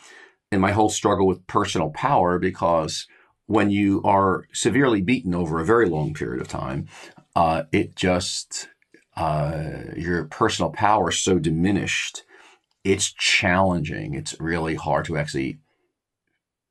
in 0.51 0.61
my 0.61 0.73
whole 0.73 0.89
struggle 0.89 1.27
with 1.27 1.47
personal 1.47 1.91
power 1.91 2.39
because 2.39 3.07
when 3.47 3.71
you 3.71 4.03
are 4.05 4.45
severely 4.53 5.03
beaten 5.03 5.35
over 5.35 5.61
a 5.61 5.65
very 5.65 5.89
long 5.89 6.15
period 6.15 6.41
of 6.41 6.49
time, 6.49 6.87
uh, 7.37 7.65
it 7.73 7.95
just 7.95 8.69
uh, 9.17 9.81
your 9.97 10.25
personal 10.25 10.71
power 10.71 11.11
is 11.11 11.19
so 11.19 11.39
diminished. 11.39 12.23
It's 12.85 13.13
challenging. 13.13 14.15
It's 14.15 14.39
really 14.41 14.75
hard 14.75 15.05
to 15.07 15.17
actually 15.17 15.59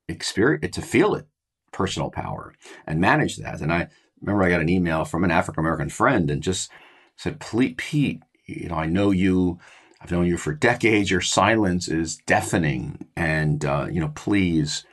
experience 0.07 0.65
it, 0.65 0.73
to 0.73 0.81
feel 0.81 1.15
it, 1.15 1.27
personal 1.71 2.09
power, 2.09 2.53
and 2.85 2.99
manage 2.99 3.37
that. 3.37 3.61
And 3.61 3.71
I 3.71 3.87
remember 4.23 4.43
I 4.43 4.49
got 4.49 4.61
an 4.61 4.69
email 4.69 5.05
from 5.05 5.23
an 5.23 5.31
African 5.31 5.61
American 5.61 5.89
friend 5.89 6.31
and 6.31 6.41
just 6.41 6.71
said, 7.15 7.39
"Pete, 7.39 7.77
Pete, 7.77 8.21
you 8.45 8.69
know, 8.69 8.75
I 8.75 8.87
know 8.87 9.11
you." 9.11 9.59
I've 10.01 10.11
known 10.11 10.27
you 10.27 10.35
for 10.35 10.53
decades. 10.53 11.09
Your 11.09 11.21
silence 11.21 11.87
is 11.87 12.17
deafening, 12.25 13.07
and 13.15 13.63
uh, 13.63 13.87
you 13.89 14.01
know, 14.01 14.11
please, 14.13 14.85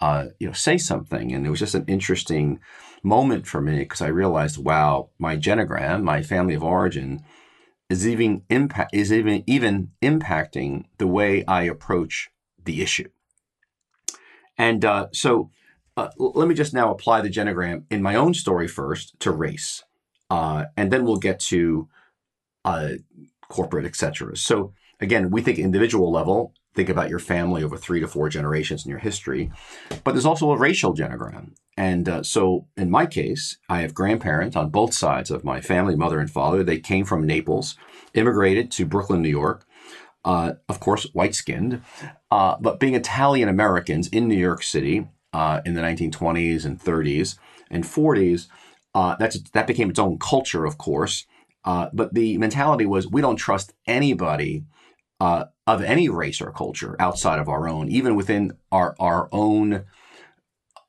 uh, 0.00 0.26
you 0.38 0.46
know, 0.46 0.52
say 0.52 0.78
something. 0.78 1.32
And 1.32 1.44
it 1.44 1.50
was 1.50 1.58
just 1.58 1.74
an 1.74 1.84
interesting 1.88 2.60
moment 3.02 3.48
for 3.48 3.60
me 3.60 3.80
because 3.80 4.00
I 4.00 4.06
realized, 4.06 4.58
wow, 4.58 5.10
my 5.18 5.36
genogram, 5.36 6.04
my 6.04 6.22
family 6.22 6.54
of 6.54 6.62
origin, 6.62 7.24
is 7.90 8.06
even 8.06 8.42
impact 8.48 8.94
is 8.94 9.12
even 9.12 9.42
even 9.46 9.90
impacting 10.00 10.84
the 10.98 11.08
way 11.08 11.44
I 11.46 11.64
approach 11.64 12.30
the 12.64 12.82
issue. 12.82 13.08
And 14.56 14.84
uh, 14.84 15.08
so, 15.12 15.50
uh, 15.96 16.08
let 16.16 16.48
me 16.48 16.54
just 16.54 16.72
now 16.72 16.90
apply 16.90 17.20
the 17.20 17.30
genogram 17.30 17.84
in 17.90 18.02
my 18.02 18.14
own 18.14 18.34
story 18.34 18.66
first 18.66 19.18
to 19.20 19.30
race, 19.30 19.84
uh, 20.30 20.64
and 20.76 20.90
then 20.90 21.04
we'll 21.04 21.16
get 21.16 21.38
to 21.38 21.88
uh, 22.64 22.92
corporate, 23.48 23.84
etc. 23.84 24.36
So 24.36 24.72
again, 25.00 25.30
we 25.30 25.42
think 25.42 25.58
individual 25.58 26.10
level, 26.10 26.54
think 26.74 26.88
about 26.88 27.10
your 27.10 27.18
family 27.18 27.62
over 27.62 27.76
three 27.76 28.00
to 28.00 28.08
four 28.08 28.28
generations 28.30 28.84
in 28.84 28.90
your 28.90 29.00
history, 29.00 29.50
but 30.04 30.12
there's 30.12 30.26
also 30.26 30.50
a 30.50 30.58
racial 30.58 30.94
genogram. 30.94 31.50
And 31.76 32.08
uh, 32.08 32.22
so 32.22 32.66
in 32.76 32.90
my 32.90 33.06
case, 33.06 33.58
I 33.68 33.80
have 33.80 33.94
grandparents 33.94 34.56
on 34.56 34.70
both 34.70 34.94
sides 34.94 35.30
of 35.30 35.44
my 35.44 35.60
family, 35.60 35.96
mother 35.96 36.20
and 36.20 36.30
father. 36.30 36.62
They 36.62 36.78
came 36.78 37.04
from 37.04 37.26
Naples, 37.26 37.76
immigrated 38.14 38.70
to 38.72 38.86
Brooklyn, 38.86 39.22
New 39.22 39.28
York. 39.28 39.66
Uh, 40.24 40.52
of 40.68 40.78
course, 40.78 41.04
white 41.14 41.34
skinned, 41.34 41.82
uh, 42.30 42.54
but 42.60 42.78
being 42.78 42.94
Italian 42.94 43.48
Americans 43.48 44.06
in 44.06 44.28
New 44.28 44.36
York 44.36 44.62
City 44.62 45.08
uh, 45.32 45.60
in 45.64 45.74
the 45.74 45.80
1920s 45.80 46.64
and 46.64 46.80
30s 46.80 47.36
and 47.70 47.84
40s, 47.84 48.48
uh, 48.94 49.16
that's, 49.18 49.40
that 49.50 49.66
became 49.66 49.90
its 49.90 49.98
own 49.98 50.18
culture, 50.18 50.64
of 50.64 50.78
course. 50.78 51.26
Uh, 51.64 51.88
but 51.92 52.12
the 52.14 52.36
mentality 52.38 52.86
was 52.86 53.06
we 53.06 53.20
don't 53.20 53.36
trust 53.36 53.72
anybody 53.86 54.64
uh, 55.20 55.44
of 55.68 55.82
any 55.82 56.08
race 56.08 56.40
or 56.40 56.50
culture 56.50 56.96
outside 56.98 57.38
of 57.38 57.48
our 57.48 57.68
own, 57.68 57.88
even 57.88 58.16
within 58.16 58.52
our 58.72 58.96
our 58.98 59.28
own 59.30 59.84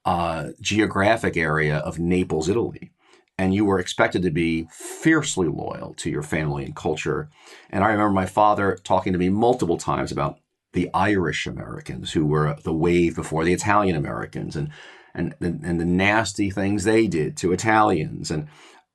uh, 0.05 0.49
geographic 0.59 1.37
area 1.37 1.77
of 1.77 1.99
Naples, 1.99 2.49
Italy. 2.49 2.91
And 3.37 3.53
you 3.53 3.65
were 3.65 3.79
expected 3.79 4.23
to 4.23 4.31
be 4.31 4.67
fiercely 4.71 5.47
loyal 5.47 5.93
to 5.97 6.09
your 6.09 6.23
family 6.23 6.65
and 6.65 6.75
culture. 6.75 7.29
And 7.69 7.83
I 7.83 7.89
remember 7.89 8.11
my 8.11 8.25
father 8.25 8.77
talking 8.83 9.13
to 9.13 9.19
me 9.19 9.29
multiple 9.29 9.77
times 9.77 10.11
about 10.11 10.39
the 10.73 10.89
Irish 10.93 11.47
Americans 11.47 12.11
who 12.11 12.25
were 12.25 12.55
the 12.63 12.73
wave 12.73 13.15
before 13.15 13.43
the 13.43 13.53
Italian 13.53 13.95
Americans 13.95 14.55
and 14.55 14.69
and 15.15 15.35
and 15.39 15.79
the 15.79 15.85
nasty 15.85 16.49
things 16.49 16.83
they 16.83 17.07
did 17.07 17.37
to 17.37 17.51
Italians 17.51 18.31
and 18.31 18.47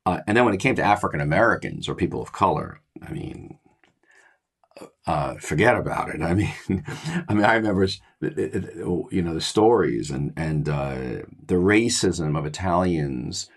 uh, 0.08 0.23
and 0.26 0.37
then 0.37 0.44
when 0.47 0.54
it 0.54 0.61
came 0.61 0.75
to 0.75 0.82
African 0.82 1.20
Americans 1.20 1.87
or 1.87 1.94
people 1.94 2.23
of 2.23 2.32
color, 2.32 2.80
I 3.06 3.12
mean, 3.12 3.58
uh, 5.06 5.35
forget 5.35 5.76
about 5.76 6.08
it. 6.08 6.23
I 6.23 6.32
mean, 6.32 6.54
I 7.28 7.35
mean, 7.35 7.44
I 7.44 7.54
remember, 7.56 7.87
you 8.23 9.23
know, 9.23 9.35
the 9.35 9.40
stories 9.40 10.11
and 10.11 10.32
and 10.35 10.68
uh, 10.68 10.97
the 11.47 11.56
racism 11.56 12.38
of 12.38 12.47
Italians 12.47 13.50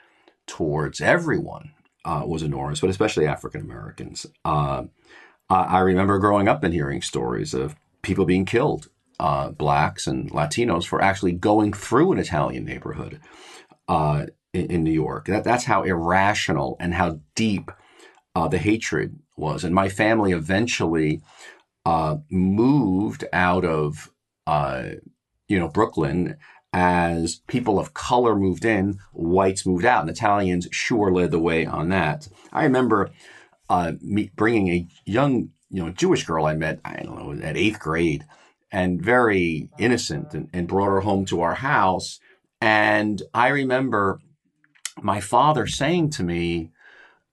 towards 0.46 1.00
everyone 1.00 1.72
uh, 2.04 2.24
was 2.26 2.44
enormous, 2.44 2.82
but 2.82 2.90
especially 2.90 3.28
African 3.28 3.62
Americans. 3.62 4.26
Uh, 4.44 4.84
I 5.50 5.80
remember 5.80 6.18
growing 6.18 6.48
up 6.48 6.64
and 6.64 6.74
hearing 6.74 7.02
stories 7.02 7.54
of 7.54 7.76
people 8.02 8.26
being 8.26 8.46
killed, 8.46 8.90
uh, 9.20 9.50
blacks 9.50 10.08
and 10.08 10.32
Latinos, 10.32 10.86
for 10.86 11.02
actually 11.02 11.34
going 11.34 11.74
through 11.74 12.12
an 12.12 12.20
Italian 12.20 12.66
neighborhood 12.66 13.20
in, 14.54 14.72
in 14.72 14.84
New 14.84 14.92
York. 14.92 15.26
That, 15.28 15.44
that's 15.44 15.66
how 15.66 15.84
irrational 15.84 16.78
and 16.80 16.94
how 16.94 17.20
deep 17.36 17.72
uh, 18.36 18.48
the 18.48 18.58
hatred 18.58 19.20
was. 19.38 19.64
And 19.64 19.76
my 19.76 19.90
family 19.90 20.32
eventually 20.32 21.22
uh, 21.86 22.18
moved 22.30 23.26
out 23.34 23.66
of, 23.66 24.12
uh, 24.48 24.84
you 25.48 25.60
know, 25.60 25.68
Brooklyn 25.68 26.38
as 26.74 27.42
people 27.48 27.80
of 27.80 27.94
color 27.94 28.36
moved 28.36 28.64
in, 28.64 28.98
whites 29.12 29.66
moved 29.66 29.86
out, 29.86 30.02
and 30.02 30.10
Italians 30.10 30.68
sure 30.72 31.12
led 31.12 31.32
the 31.32 31.40
way 31.40 31.66
on 31.66 31.90
that. 31.90 32.30
I 32.54 32.64
remember 32.64 33.10
uh, 33.70 33.94
me 34.02 34.32
bringing 34.36 34.70
a 34.70 34.88
young, 35.06 35.50
you 35.72 35.84
know, 35.84 35.92
Jewish 35.92 36.26
girl 36.26 36.46
I 36.46 36.54
met, 36.54 36.80
I 36.84 37.02
don't 37.04 37.18
know, 37.18 37.46
at 37.46 37.58
eighth 37.58 37.80
grade, 37.80 38.26
and 38.72 39.02
very 39.02 39.70
innocent, 39.78 40.34
and, 40.34 40.50
and 40.54 40.68
brought 40.68 40.90
her 40.90 41.02
home 41.02 41.26
to 41.26 41.42
our 41.42 41.56
house. 41.56 42.20
And 42.60 43.22
I 43.34 43.48
remember 43.48 44.20
my 45.02 45.20
father 45.20 45.66
saying 45.68 46.12
to 46.12 46.24
me 46.24 46.72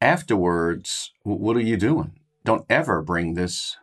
afterwards, 0.01 1.13
What 1.23 1.57
are 1.57 1.61
you 1.61 1.77
doing? 1.77 2.13
Don't 2.45 2.65
ever 2.71 3.03
bring 3.03 3.35
this 3.35 3.77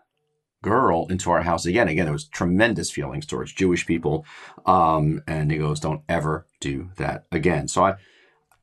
girl 0.63 1.05
into 1.09 1.29
our 1.29 1.43
house 1.43 1.65
again. 1.65 1.88
Again, 1.88 2.05
there 2.05 2.13
was 2.13 2.27
tremendous 2.27 2.89
feelings 2.89 3.25
towards 3.27 3.53
Jewish 3.53 3.85
people. 3.85 4.25
Um, 4.65 5.21
and 5.27 5.51
he 5.51 5.57
goes, 5.57 5.79
Don't 5.79 6.01
ever 6.09 6.47
do 6.59 6.89
that 6.95 7.25
again. 7.31 7.67
So 7.67 7.85
I, 7.85 7.95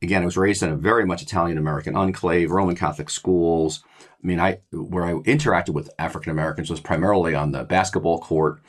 again, 0.03 0.21
I 0.21 0.25
was 0.25 0.37
raised 0.37 0.61
in 0.61 0.69
a 0.69 0.75
very 0.75 1.05
much 1.05 1.21
Italian 1.21 1.57
American 1.57 1.95
enclave, 1.95 2.51
Roman 2.51 2.75
Catholic 2.75 3.09
schools. 3.09 3.83
I 4.01 4.27
mean, 4.27 4.39
I 4.39 4.59
where 4.71 5.05
I 5.05 5.13
interacted 5.13 5.71
with 5.71 5.89
African 5.97 6.31
Americans 6.31 6.69
was 6.69 6.79
primarily 6.79 7.33
on 7.33 7.51
the 7.51 7.63
basketball 7.63 8.19
court, 8.19 8.61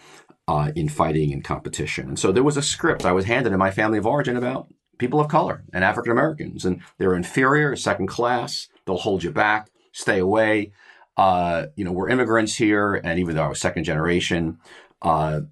uh, 0.48 0.72
in 0.74 0.88
fighting 0.88 1.32
and 1.32 1.44
competition. 1.44 2.08
And 2.08 2.18
so 2.18 2.32
there 2.32 2.42
was 2.42 2.56
a 2.56 2.62
script 2.62 3.04
I 3.04 3.12
was 3.12 3.24
handed 3.24 3.52
in 3.52 3.58
my 3.58 3.70
family 3.70 3.98
of 3.98 4.06
origin 4.06 4.36
about 4.36 4.68
people 4.98 5.20
of 5.20 5.28
color 5.28 5.64
and 5.72 5.84
African 5.84 6.12
Americans, 6.12 6.64
and 6.64 6.80
they're 6.98 7.14
inferior, 7.14 7.74
second 7.76 8.06
class. 8.06 8.68
They'll 8.86 8.96
hold 8.96 9.24
you 9.24 9.30
back, 9.30 9.70
stay 9.92 10.18
away. 10.18 10.72
Uh, 11.16 11.66
you 11.76 11.84
know, 11.84 11.92
we're 11.92 12.08
immigrants 12.08 12.56
here, 12.56 12.94
and 12.94 13.18
even 13.18 13.36
though 13.36 13.44
I 13.44 13.48
was 13.48 13.60
second 13.60 13.84
generation, 13.84 14.58
uh, 15.02 15.42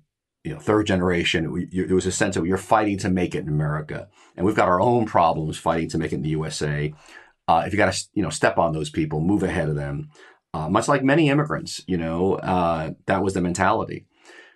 you 0.45 0.53
know, 0.53 0.59
third 0.59 0.87
generation, 0.87 1.69
there 1.73 1.95
was 1.95 2.07
a 2.07 2.13
sense 2.13 2.37
of 2.37 2.47
you're 2.47 2.57
fighting 2.57 2.99
to 2.99 3.11
make 3.11 3.35
it 3.35 3.41
in 3.41 3.49
America, 3.49 4.09
and 4.37 4.45
we've 4.45 4.57
got 4.57 4.69
our 4.69 4.81
own 4.81 5.07
problems 5.07 5.57
fighting 5.57 5.89
to 5.91 5.99
make 5.99 6.13
it 6.13 6.17
in 6.17 6.23
the 6.23 6.31
USA. 6.31 6.93
Uh, 7.47 7.63
if 7.67 7.73
you 7.73 7.77
got 7.77 7.93
to, 7.93 8.05
you 8.15 8.23
know, 8.23 8.31
step 8.31 8.59
on 8.59 8.73
those 8.73 8.91
people, 8.91 9.21
move 9.21 9.43
ahead 9.43 9.69
of 9.69 9.77
them. 9.77 10.11
Uh, 10.55 10.69
much 10.69 10.87
like 10.87 11.03
many 11.03 11.31
immigrants, 11.31 11.83
you 11.87 11.97
know, 11.97 12.35
uh, 12.35 12.91
that 13.07 13.23
was 13.23 13.35
the 13.35 13.41
mentality. 13.41 14.05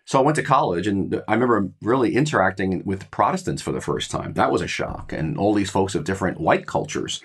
So 0.05 0.19
I 0.19 0.23
went 0.23 0.37
to 0.37 0.43
college, 0.43 0.87
and 0.87 1.23
I 1.27 1.35
remember 1.35 1.71
really 1.81 2.15
interacting 2.15 2.83
with 2.85 3.11
Protestants 3.11 3.63
for 3.63 3.73
the 3.73 3.81
first 3.81 4.11
time. 4.11 4.35
That 4.35 4.53
was 4.53 4.63
a 4.63 4.69
shock, 4.69 5.13
and 5.13 5.39
all 5.39 5.55
these 5.55 5.71
folks 5.71 5.95
of 5.95 6.05
different 6.05 6.41
white 6.41 6.67
cultures. 6.67 7.23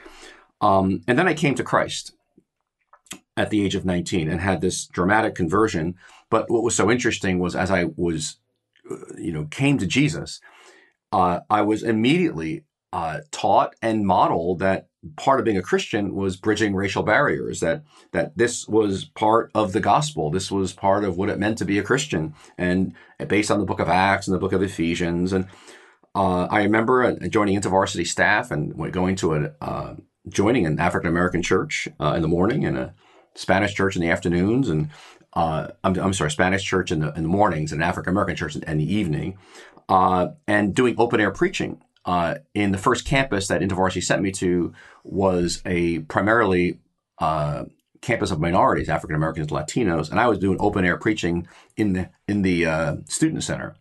Um, 0.61 1.01
and 1.07 1.17
then 1.17 1.27
I 1.27 1.33
came 1.33 1.55
to 1.55 1.63
Christ 1.63 2.13
at 3.37 3.49
the 3.49 3.63
age 3.63 3.75
of 3.75 3.85
19 3.85 4.29
and 4.29 4.41
had 4.41 4.61
this 4.61 4.85
dramatic 4.87 5.35
conversion. 5.35 5.95
But 6.29 6.49
what 6.49 6.63
was 6.63 6.75
so 6.75 6.89
interesting 6.89 7.39
was 7.39 7.55
as 7.55 7.71
I 7.71 7.85
was 7.95 8.37
you 9.17 9.31
know, 9.31 9.45
came 9.45 9.77
to 9.77 9.87
Jesus, 9.87 10.39
uh, 11.11 11.41
I 11.49 11.61
was 11.61 11.83
immediately 11.83 12.63
uh, 12.93 13.19
taught 13.31 13.75
and 13.81 14.05
modeled 14.05 14.59
that 14.59 14.87
part 15.15 15.39
of 15.39 15.45
being 15.45 15.57
a 15.57 15.61
Christian 15.61 16.13
was 16.13 16.35
bridging 16.35 16.75
racial 16.75 17.03
barriers. 17.03 17.59
That 17.59 17.83
that 18.11 18.37
this 18.37 18.67
was 18.67 19.05
part 19.05 19.51
of 19.55 19.73
the 19.73 19.79
gospel. 19.79 20.29
This 20.29 20.51
was 20.51 20.73
part 20.73 21.03
of 21.03 21.17
what 21.17 21.29
it 21.29 21.39
meant 21.39 21.57
to 21.59 21.65
be 21.65 21.79
a 21.79 21.83
Christian, 21.83 22.33
and 22.57 22.93
based 23.27 23.51
on 23.51 23.59
the 23.59 23.65
Book 23.65 23.79
of 23.79 23.89
Acts 23.89 24.27
and 24.27 24.35
the 24.35 24.39
Book 24.39 24.53
of 24.53 24.61
Ephesians. 24.61 25.33
And 25.33 25.47
uh, 26.13 26.45
I 26.45 26.63
remember 26.63 27.17
joining 27.29 27.59
InterVarsity 27.59 28.05
staff 28.05 28.51
and 28.51 28.91
going 28.91 29.15
to 29.17 29.35
a 29.35 29.51
uh, 29.61 29.95
joining 30.27 30.65
an 30.65 30.79
African 30.79 31.09
American 31.09 31.41
church 31.41 31.87
uh, 31.99 32.13
in 32.15 32.21
the 32.21 32.27
morning 32.27 32.65
and 32.65 32.77
a 32.77 32.93
Spanish 33.35 33.73
church 33.73 33.95
in 33.95 34.01
the 34.01 34.09
afternoons, 34.09 34.69
and 34.69 34.89
uh, 35.33 35.67
I'm, 35.83 35.97
I'm, 35.97 36.13
sorry, 36.13 36.31
Spanish 36.31 36.63
church 36.63 36.91
in 36.91 36.99
the, 36.99 37.13
in 37.13 37.23
the 37.23 37.29
mornings 37.29 37.71
and 37.71 37.83
African 37.83 38.11
American 38.11 38.35
church 38.35 38.55
in, 38.55 38.63
in, 38.63 38.77
the 38.77 38.93
evening, 38.93 39.37
uh, 39.87 40.29
and 40.47 40.75
doing 40.75 40.95
open 40.97 41.19
air 41.19 41.31
preaching. 41.31 41.81
Uh, 42.03 42.35
in 42.55 42.71
the 42.71 42.79
first 42.79 43.05
campus 43.05 43.47
that 43.47 43.61
InterVarsity 43.61 44.03
sent 44.03 44.23
me 44.23 44.31
to 44.31 44.73
was 45.03 45.61
a 45.65 45.99
primarily 45.99 46.79
uh, 47.19 47.65
campus 48.01 48.31
of 48.31 48.39
minorities, 48.39 48.89
African 48.89 49.15
Americans, 49.15 49.47
Latinos, 49.47 50.09
and 50.09 50.19
I 50.19 50.27
was 50.27 50.39
doing 50.39 50.57
open 50.59 50.83
air 50.83 50.97
preaching 50.97 51.47
in 51.77 51.93
the 51.93 52.09
in 52.27 52.41
the 52.41 52.65
uh, 52.65 52.95
student 53.07 53.43
center. 53.43 53.75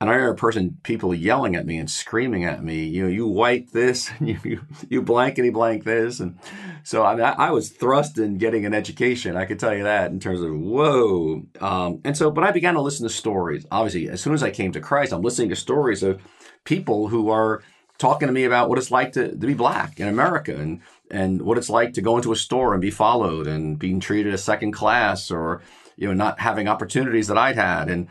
And 0.00 0.08
I 0.08 0.12
remember 0.12 0.34
a 0.34 0.36
person, 0.36 0.78
people 0.84 1.12
yelling 1.12 1.56
at 1.56 1.66
me 1.66 1.76
and 1.76 1.90
screaming 1.90 2.44
at 2.44 2.62
me, 2.62 2.84
you 2.84 3.02
know, 3.02 3.08
you 3.08 3.26
white 3.26 3.72
this, 3.72 4.08
you, 4.20 4.38
you, 4.44 4.60
you 4.88 5.02
blankety 5.02 5.50
blank 5.50 5.82
this. 5.82 6.20
And 6.20 6.38
so 6.84 7.04
I, 7.04 7.16
mean, 7.16 7.24
I, 7.24 7.32
I, 7.32 7.50
was 7.50 7.70
thrust 7.70 8.16
in 8.16 8.38
getting 8.38 8.64
an 8.64 8.74
education. 8.74 9.36
I 9.36 9.44
could 9.44 9.58
tell 9.58 9.76
you 9.76 9.82
that 9.82 10.12
in 10.12 10.20
terms 10.20 10.40
of, 10.40 10.56
whoa. 10.56 11.42
Um, 11.60 12.00
and 12.04 12.16
so, 12.16 12.30
but 12.30 12.44
I 12.44 12.52
began 12.52 12.74
to 12.74 12.80
listen 12.80 13.08
to 13.08 13.12
stories. 13.12 13.66
Obviously, 13.72 14.08
as 14.08 14.20
soon 14.20 14.34
as 14.34 14.42
I 14.44 14.50
came 14.50 14.70
to 14.72 14.80
Christ, 14.80 15.12
I'm 15.12 15.22
listening 15.22 15.48
to 15.48 15.56
stories 15.56 16.04
of 16.04 16.22
people 16.62 17.08
who 17.08 17.30
are 17.30 17.62
talking 17.98 18.28
to 18.28 18.32
me 18.32 18.44
about 18.44 18.68
what 18.68 18.78
it's 18.78 18.92
like 18.92 19.12
to, 19.14 19.30
to 19.30 19.46
be 19.46 19.54
black 19.54 19.98
in 19.98 20.06
America 20.06 20.54
and, 20.54 20.80
and 21.10 21.42
what 21.42 21.58
it's 21.58 21.70
like 21.70 21.94
to 21.94 22.02
go 22.02 22.16
into 22.16 22.30
a 22.30 22.36
store 22.36 22.72
and 22.72 22.80
be 22.80 22.92
followed 22.92 23.48
and 23.48 23.80
being 23.80 23.98
treated 23.98 24.32
as 24.32 24.44
second 24.44 24.70
class 24.70 25.32
or, 25.32 25.60
you 25.96 26.06
know, 26.06 26.14
not 26.14 26.38
having 26.38 26.68
opportunities 26.68 27.26
that 27.26 27.36
I'd 27.36 27.56
had. 27.56 27.88
And, 27.88 28.06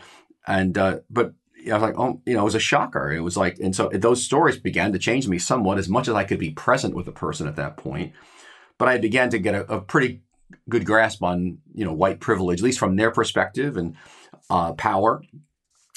and, 0.45 0.77
uh, 0.77 0.99
but 1.09 1.31
I 1.69 1.73
was 1.73 1.81
like, 1.81 1.97
oh, 1.97 2.21
you 2.25 2.33
know, 2.33 2.41
it 2.41 2.45
was 2.45 2.55
a 2.55 2.59
shocker. 2.59 3.11
It 3.11 3.21
was 3.21 3.35
like, 3.35 3.59
and 3.59 3.75
so 3.75 3.89
those 3.93 4.23
stories 4.23 4.57
began 4.57 4.93
to 4.93 4.99
change 4.99 5.27
me 5.27 5.39
somewhat 5.39 5.77
as 5.77 5.89
much 5.89 6.07
as 6.07 6.13
I 6.13 6.23
could 6.23 6.39
be 6.39 6.51
present 6.51 6.95
with 6.95 7.05
the 7.05 7.11
person 7.11 7.47
at 7.47 7.55
that 7.55 7.77
point. 7.77 8.13
But 8.77 8.87
I 8.87 8.97
began 8.97 9.29
to 9.31 9.39
get 9.39 9.55
a, 9.55 9.73
a 9.73 9.81
pretty 9.81 10.21
good 10.69 10.85
grasp 10.85 11.23
on, 11.23 11.57
you 11.73 11.83
know, 11.83 11.93
white 11.93 12.19
privilege, 12.19 12.59
at 12.59 12.63
least 12.63 12.79
from 12.79 12.95
their 12.95 13.11
perspective 13.11 13.75
and 13.75 13.95
uh, 14.49 14.73
power, 14.73 15.21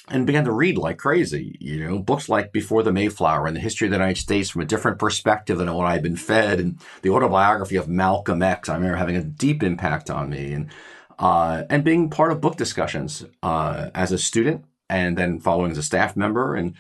and 0.09 0.27
began 0.27 0.45
to 0.45 0.53
read 0.53 0.77
like 0.77 0.99
crazy. 0.99 1.57
You 1.61 1.85
know, 1.85 1.99
books 1.99 2.29
like 2.29 2.53
Before 2.53 2.83
the 2.83 2.93
Mayflower 2.93 3.47
and 3.47 3.55
the 3.55 3.61
history 3.61 3.87
of 3.87 3.91
the 3.91 3.99
United 3.99 4.21
States 4.21 4.51
from 4.51 4.63
a 4.63 4.67
different 4.67 4.99
perspective 4.99 5.59
than 5.59 5.73
what 5.73 5.87
I'd 5.87 6.03
been 6.03 6.17
fed, 6.17 6.59
and 6.59 6.81
the 7.03 7.11
autobiography 7.11 7.77
of 7.77 7.89
Malcolm 7.89 8.43
X. 8.43 8.69
I 8.69 8.75
remember 8.75 8.97
having 8.97 9.17
a 9.17 9.23
deep 9.23 9.63
impact 9.63 10.11
on 10.11 10.31
me, 10.31 10.53
and 10.53 10.71
uh, 11.19 11.65
and 11.69 11.85
being 11.85 12.11
part 12.11 12.33
of 12.33 12.41
book 12.41 12.57
discussions 12.57 13.25
uh, 13.43 13.91
as 13.95 14.11
a 14.11 14.19
student 14.19 14.65
and 14.91 15.17
then 15.17 15.39
following 15.39 15.71
as 15.71 15.79
a 15.79 15.83
staff 15.83 16.17
member 16.17 16.55
and 16.57 16.75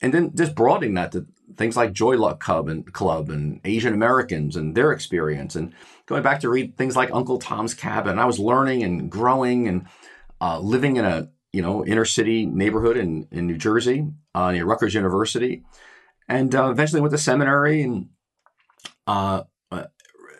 and 0.00 0.14
then 0.14 0.34
just 0.34 0.54
broadening 0.54 0.94
that 0.94 1.12
to 1.12 1.26
things 1.56 1.76
like 1.76 1.92
Joy 1.92 2.16
Luck 2.16 2.40
Club 2.40 2.68
and 2.68 2.90
Club 2.92 3.28
and 3.28 3.60
Asian 3.64 3.92
Americans 3.92 4.56
and 4.56 4.74
their 4.74 4.92
experience 4.92 5.54
and 5.54 5.74
going 6.06 6.22
back 6.22 6.40
to 6.40 6.48
read 6.48 6.76
things 6.76 6.96
like 6.96 7.10
Uncle 7.12 7.38
Tom's 7.38 7.74
Cabin. 7.74 8.18
I 8.18 8.24
was 8.24 8.38
learning 8.38 8.82
and 8.82 9.10
growing 9.10 9.68
and 9.68 9.86
uh, 10.40 10.58
living 10.58 10.96
in 10.96 11.04
a 11.04 11.28
you 11.52 11.60
know 11.60 11.84
inner 11.84 12.06
city 12.06 12.46
neighborhood 12.46 12.96
in 12.96 13.28
in 13.30 13.46
New 13.46 13.58
Jersey 13.58 14.06
uh, 14.34 14.52
near 14.52 14.64
Rutgers 14.64 14.94
University, 14.94 15.62
and 16.28 16.54
uh, 16.54 16.70
eventually 16.70 17.02
went 17.02 17.12
to 17.12 17.18
seminary 17.18 17.82
and 17.82 18.08
uh, 19.06 19.42
uh, 19.70 19.84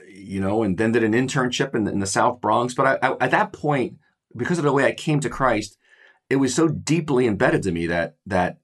you 0.09 0.41
know 0.41 0.63
and 0.63 0.79
then 0.79 0.93
did 0.93 1.05
an 1.05 1.13
internship 1.13 1.75
in 1.75 1.85
the, 1.85 1.93
in 1.93 1.99
the 1.99 2.07
South 2.07 2.41
Bronx. 2.41 2.73
But 2.73 3.03
I, 3.03 3.09
I, 3.09 3.17
at 3.21 3.31
that 3.33 3.53
point, 3.53 3.99
because 4.35 4.57
of 4.57 4.65
the 4.65 4.73
way 4.73 4.87
I 4.87 4.93
came 4.93 5.21
to 5.21 5.29
Christ, 5.29 5.77
it 6.31 6.37
was 6.37 6.55
so 6.55 6.69
deeply 6.69 7.27
embedded 7.27 7.63
to 7.65 7.73
me 7.73 7.87
that 7.89 8.17
that 8.25 8.59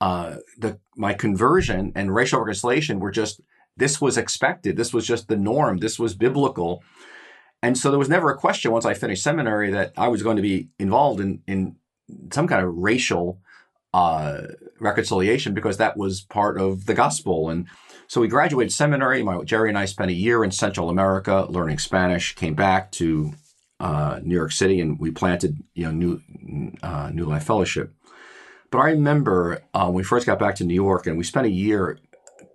uh, 0.00 0.36
the 0.58 0.80
my 0.96 1.14
conversion 1.14 1.92
and 1.94 2.14
racial 2.14 2.40
reconciliation 2.40 2.98
were 2.98 3.12
just 3.12 3.40
this 3.76 4.00
was 4.00 4.18
expected. 4.18 4.76
This 4.76 4.92
was 4.92 5.06
just 5.06 5.28
the 5.28 5.36
norm. 5.36 5.78
This 5.78 5.98
was 5.98 6.14
biblical. 6.14 6.82
And 7.62 7.78
so 7.78 7.90
there 7.90 7.98
was 7.98 8.08
never 8.08 8.28
a 8.28 8.36
question 8.36 8.72
once 8.72 8.84
I 8.84 8.92
finished 8.92 9.22
seminary 9.22 9.70
that 9.70 9.92
I 9.96 10.08
was 10.08 10.22
going 10.22 10.36
to 10.36 10.42
be 10.42 10.68
involved 10.78 11.20
in 11.20 11.42
in 11.46 11.76
some 12.32 12.48
kind 12.48 12.66
of 12.66 12.74
racial 12.74 13.38
uh, 13.94 14.42
reconciliation 14.80 15.54
because 15.54 15.76
that 15.76 15.96
was 15.96 16.22
part 16.22 16.60
of 16.60 16.86
the 16.86 16.94
gospel. 16.94 17.48
And 17.48 17.68
so 18.08 18.20
we 18.20 18.28
graduated 18.28 18.72
seminary. 18.72 19.22
My 19.22 19.42
Geri 19.44 19.68
and 19.68 19.78
I 19.78 19.84
spent 19.84 20.10
a 20.10 20.14
year 20.14 20.42
in 20.42 20.50
Central 20.50 20.90
America 20.90 21.46
learning 21.48 21.78
Spanish. 21.78 22.34
Came 22.34 22.54
back 22.54 22.90
to 22.92 23.34
uh, 23.82 24.20
New 24.22 24.36
York 24.36 24.52
City, 24.52 24.80
and 24.80 24.98
we 24.98 25.10
planted 25.10 25.62
you 25.74 25.84
know 25.84 25.90
New 25.90 26.22
uh, 26.82 27.10
New 27.12 27.24
Life 27.24 27.44
Fellowship. 27.44 27.92
But 28.70 28.78
I 28.78 28.90
remember 28.90 29.62
uh, 29.74 29.86
when 29.86 29.94
we 29.94 30.04
first 30.04 30.24
got 30.24 30.38
back 30.38 30.54
to 30.56 30.64
New 30.64 30.74
York, 30.74 31.06
and 31.06 31.18
we 31.18 31.24
spent 31.24 31.46
a 31.46 31.50
year 31.50 31.98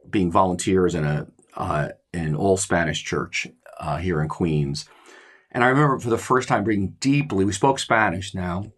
being 0.10 0.32
volunteers 0.32 0.96
in 0.96 1.04
a 1.04 1.28
uh, 1.56 1.90
in 2.14 2.28
an 2.28 2.36
all 2.36 2.56
Spanish 2.56 3.04
church 3.04 3.46
uh, 3.78 3.98
here 3.98 4.22
in 4.22 4.30
Queens. 4.30 4.90
And 5.52 5.64
I 5.64 5.68
remember 5.68 6.00
for 6.00 6.10
the 6.10 6.18
first 6.18 6.48
time 6.48 6.64
being 6.64 6.96
deeply, 7.02 7.44
we 7.44 7.52
spoke 7.52 7.80
Spanish 7.80 8.34
now, 8.34 8.72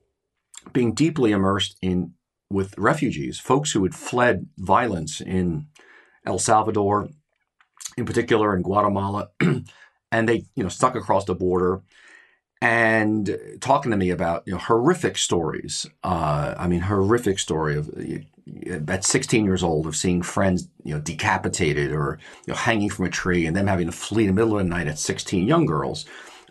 being 0.74 0.94
deeply 0.96 1.32
immersed 1.32 1.78
in 1.84 2.14
with 2.50 2.76
refugees, 2.80 3.40
folks 3.40 3.72
who 3.72 3.84
had 3.84 3.94
fled 3.94 4.48
violence 4.58 5.22
in 5.22 5.68
El 6.26 6.40
Salvador, 6.40 7.10
in 7.96 8.06
particular 8.06 8.56
in 8.56 8.64
Guatemala, 8.64 9.30
and 10.12 10.28
they 10.28 10.46
you 10.56 10.64
know 10.64 10.70
stuck 10.70 10.96
across 10.96 11.26
the 11.26 11.36
border 11.36 11.84
and 12.62 13.38
talking 13.62 13.92
to 13.92 13.98
me 13.98 14.10
about 14.10 14.44
you 14.46 14.54
know 14.54 14.60
horrific 14.60 15.18
stories. 15.18 15.86
Uh, 16.04 16.56
I 16.58 16.68
mean, 16.68 16.82
horrific 16.82 17.40
story 17.40 17.78
of 17.78 17.90
at 18.90 19.06
16 19.06 19.46
years 19.46 19.64
old 19.64 19.86
of 19.86 19.96
seeing 19.96 20.24
friends 20.24 20.68
you 20.84 20.94
know 20.94 21.00
decapitated 21.00 21.92
or 21.92 22.20
you 22.46 22.54
know 22.54 22.58
hanging 22.58 22.90
from 22.90 23.06
a 23.06 23.10
tree 23.10 23.46
and 23.46 23.56
them 23.56 23.68
having 23.68 23.86
to 23.86 23.92
flee 23.94 24.24
in 24.24 24.28
the 24.28 24.34
middle 24.34 24.58
of 24.58 24.64
the 24.64 24.70
night 24.70 24.88
at 24.88 25.00
16 25.00 25.48
young 25.48 25.66
girls, 25.66 26.06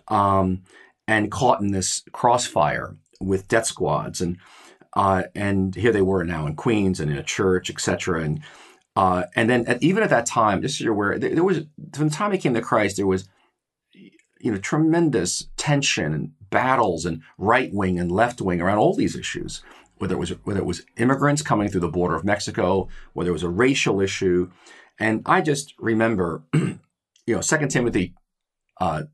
um, 0.08 0.62
and 1.06 1.30
caught 1.30 1.60
in 1.60 1.72
this 1.72 2.02
crossfire 2.12 2.96
with 3.20 3.48
death 3.48 3.66
squads 3.66 4.20
and 4.20 4.38
uh, 4.94 5.24
and 5.34 5.74
here 5.74 5.92
they 5.92 6.02
were 6.02 6.24
now 6.24 6.46
in 6.46 6.56
Queens 6.56 7.00
and 7.00 7.10
in 7.10 7.16
a 7.16 7.22
church, 7.22 7.70
etc. 7.70 8.22
And 8.22 8.40
uh, 8.96 9.24
and 9.36 9.48
then 9.48 9.66
at, 9.66 9.82
even 9.82 10.02
at 10.02 10.10
that 10.10 10.26
time, 10.26 10.66
so 10.66 10.82
you're 10.82 10.92
aware, 10.92 11.18
there, 11.18 11.34
there 11.34 11.44
was 11.44 11.58
from 11.94 12.08
the 12.08 12.14
time 12.14 12.32
he 12.32 12.38
came 12.38 12.54
to 12.54 12.60
Christ, 12.60 12.96
there 12.96 13.06
was 13.06 13.28
you 14.40 14.52
know, 14.52 14.58
tremendous 14.58 15.48
tension 15.56 16.12
and 16.14 16.32
battles 16.50 17.04
and 17.04 17.22
right 17.36 17.72
wing 17.72 17.98
and 17.98 18.10
left 18.10 18.40
wing 18.40 18.60
around 18.60 18.78
all 18.78 18.94
these 18.94 19.16
issues. 19.16 19.62
Whether 19.96 20.14
it 20.14 20.18
was 20.18 20.30
whether 20.44 20.60
it 20.60 20.66
was 20.66 20.84
immigrants 20.96 21.42
coming 21.42 21.68
through 21.68 21.80
the 21.80 21.88
border 21.88 22.14
of 22.14 22.24
Mexico, 22.24 22.88
whether 23.14 23.30
it 23.30 23.32
was 23.32 23.42
a 23.42 23.48
racial 23.48 24.00
issue, 24.00 24.50
and 24.98 25.22
I 25.26 25.40
just 25.40 25.74
remember, 25.78 26.42
you 26.54 26.78
know, 27.26 27.40
Second 27.40 27.70
Timothy, 27.70 28.14
uh, 28.80 29.04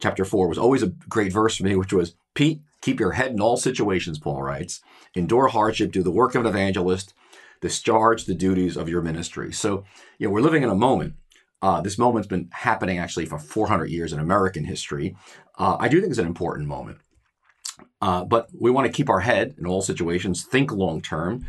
chapter 0.00 0.24
four 0.24 0.48
was 0.48 0.58
always 0.58 0.82
a 0.82 0.88
great 1.08 1.32
verse 1.32 1.56
for 1.56 1.64
me, 1.64 1.76
which 1.76 1.92
was 1.92 2.14
Pete, 2.34 2.60
keep 2.80 3.00
your 3.00 3.12
head 3.12 3.32
in 3.32 3.40
all 3.40 3.56
situations. 3.56 4.18
Paul 4.18 4.42
writes, 4.42 4.80
endure 5.14 5.48
hardship, 5.48 5.92
do 5.92 6.02
the 6.02 6.10
work 6.10 6.34
of 6.34 6.42
an 6.42 6.46
evangelist, 6.46 7.14
discharge 7.60 8.24
the 8.24 8.34
duties 8.34 8.76
of 8.76 8.88
your 8.88 9.02
ministry. 9.02 9.52
So, 9.52 9.84
you 10.18 10.28
know, 10.28 10.32
we're 10.32 10.40
living 10.40 10.62
in 10.62 10.68
a 10.68 10.74
moment. 10.74 11.14
Uh, 11.60 11.80
this 11.80 11.98
moment's 11.98 12.28
been 12.28 12.48
happening 12.52 12.98
actually 12.98 13.26
for 13.26 13.38
400 13.38 13.90
years 13.90 14.12
in 14.12 14.20
American 14.20 14.64
history. 14.64 15.16
Uh, 15.58 15.76
I 15.78 15.88
do 15.88 16.00
think 16.00 16.10
it's 16.10 16.18
an 16.18 16.26
important 16.26 16.68
moment. 16.68 16.98
Uh, 18.00 18.24
but 18.24 18.48
we 18.58 18.70
want 18.70 18.86
to 18.86 18.92
keep 18.92 19.08
our 19.08 19.20
head 19.20 19.54
in 19.58 19.66
all 19.66 19.82
situations, 19.82 20.44
think 20.44 20.70
long 20.70 21.00
term, 21.00 21.44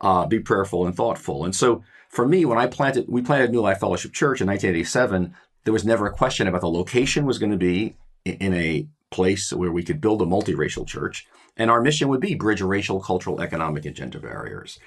uh, 0.00 0.26
be 0.26 0.40
prayerful 0.40 0.86
and 0.86 0.94
thoughtful. 0.94 1.44
And 1.44 1.54
so 1.54 1.82
for 2.08 2.26
me, 2.26 2.44
when 2.44 2.58
I 2.58 2.66
planted, 2.66 3.06
we 3.08 3.22
planted 3.22 3.50
New 3.50 3.60
Life 3.60 3.80
Fellowship 3.80 4.12
Church 4.12 4.40
in 4.40 4.46
1987, 4.46 5.34
there 5.64 5.72
was 5.72 5.84
never 5.84 6.06
a 6.06 6.12
question 6.12 6.48
about 6.48 6.62
the 6.62 6.70
location 6.70 7.26
was 7.26 7.38
going 7.38 7.52
to 7.52 7.58
be 7.58 7.96
in 8.24 8.54
a 8.54 8.88
place 9.10 9.52
where 9.52 9.72
we 9.72 9.82
could 9.82 10.00
build 10.00 10.22
a 10.22 10.26
multiracial 10.26 10.86
church. 10.86 11.26
And 11.56 11.70
our 11.70 11.82
mission 11.82 12.08
would 12.08 12.20
be 12.20 12.34
bridge 12.34 12.62
racial, 12.62 13.00
cultural, 13.00 13.40
economic, 13.40 13.84
and 13.84 13.94
gender 13.94 14.20
barriers. 14.20 14.78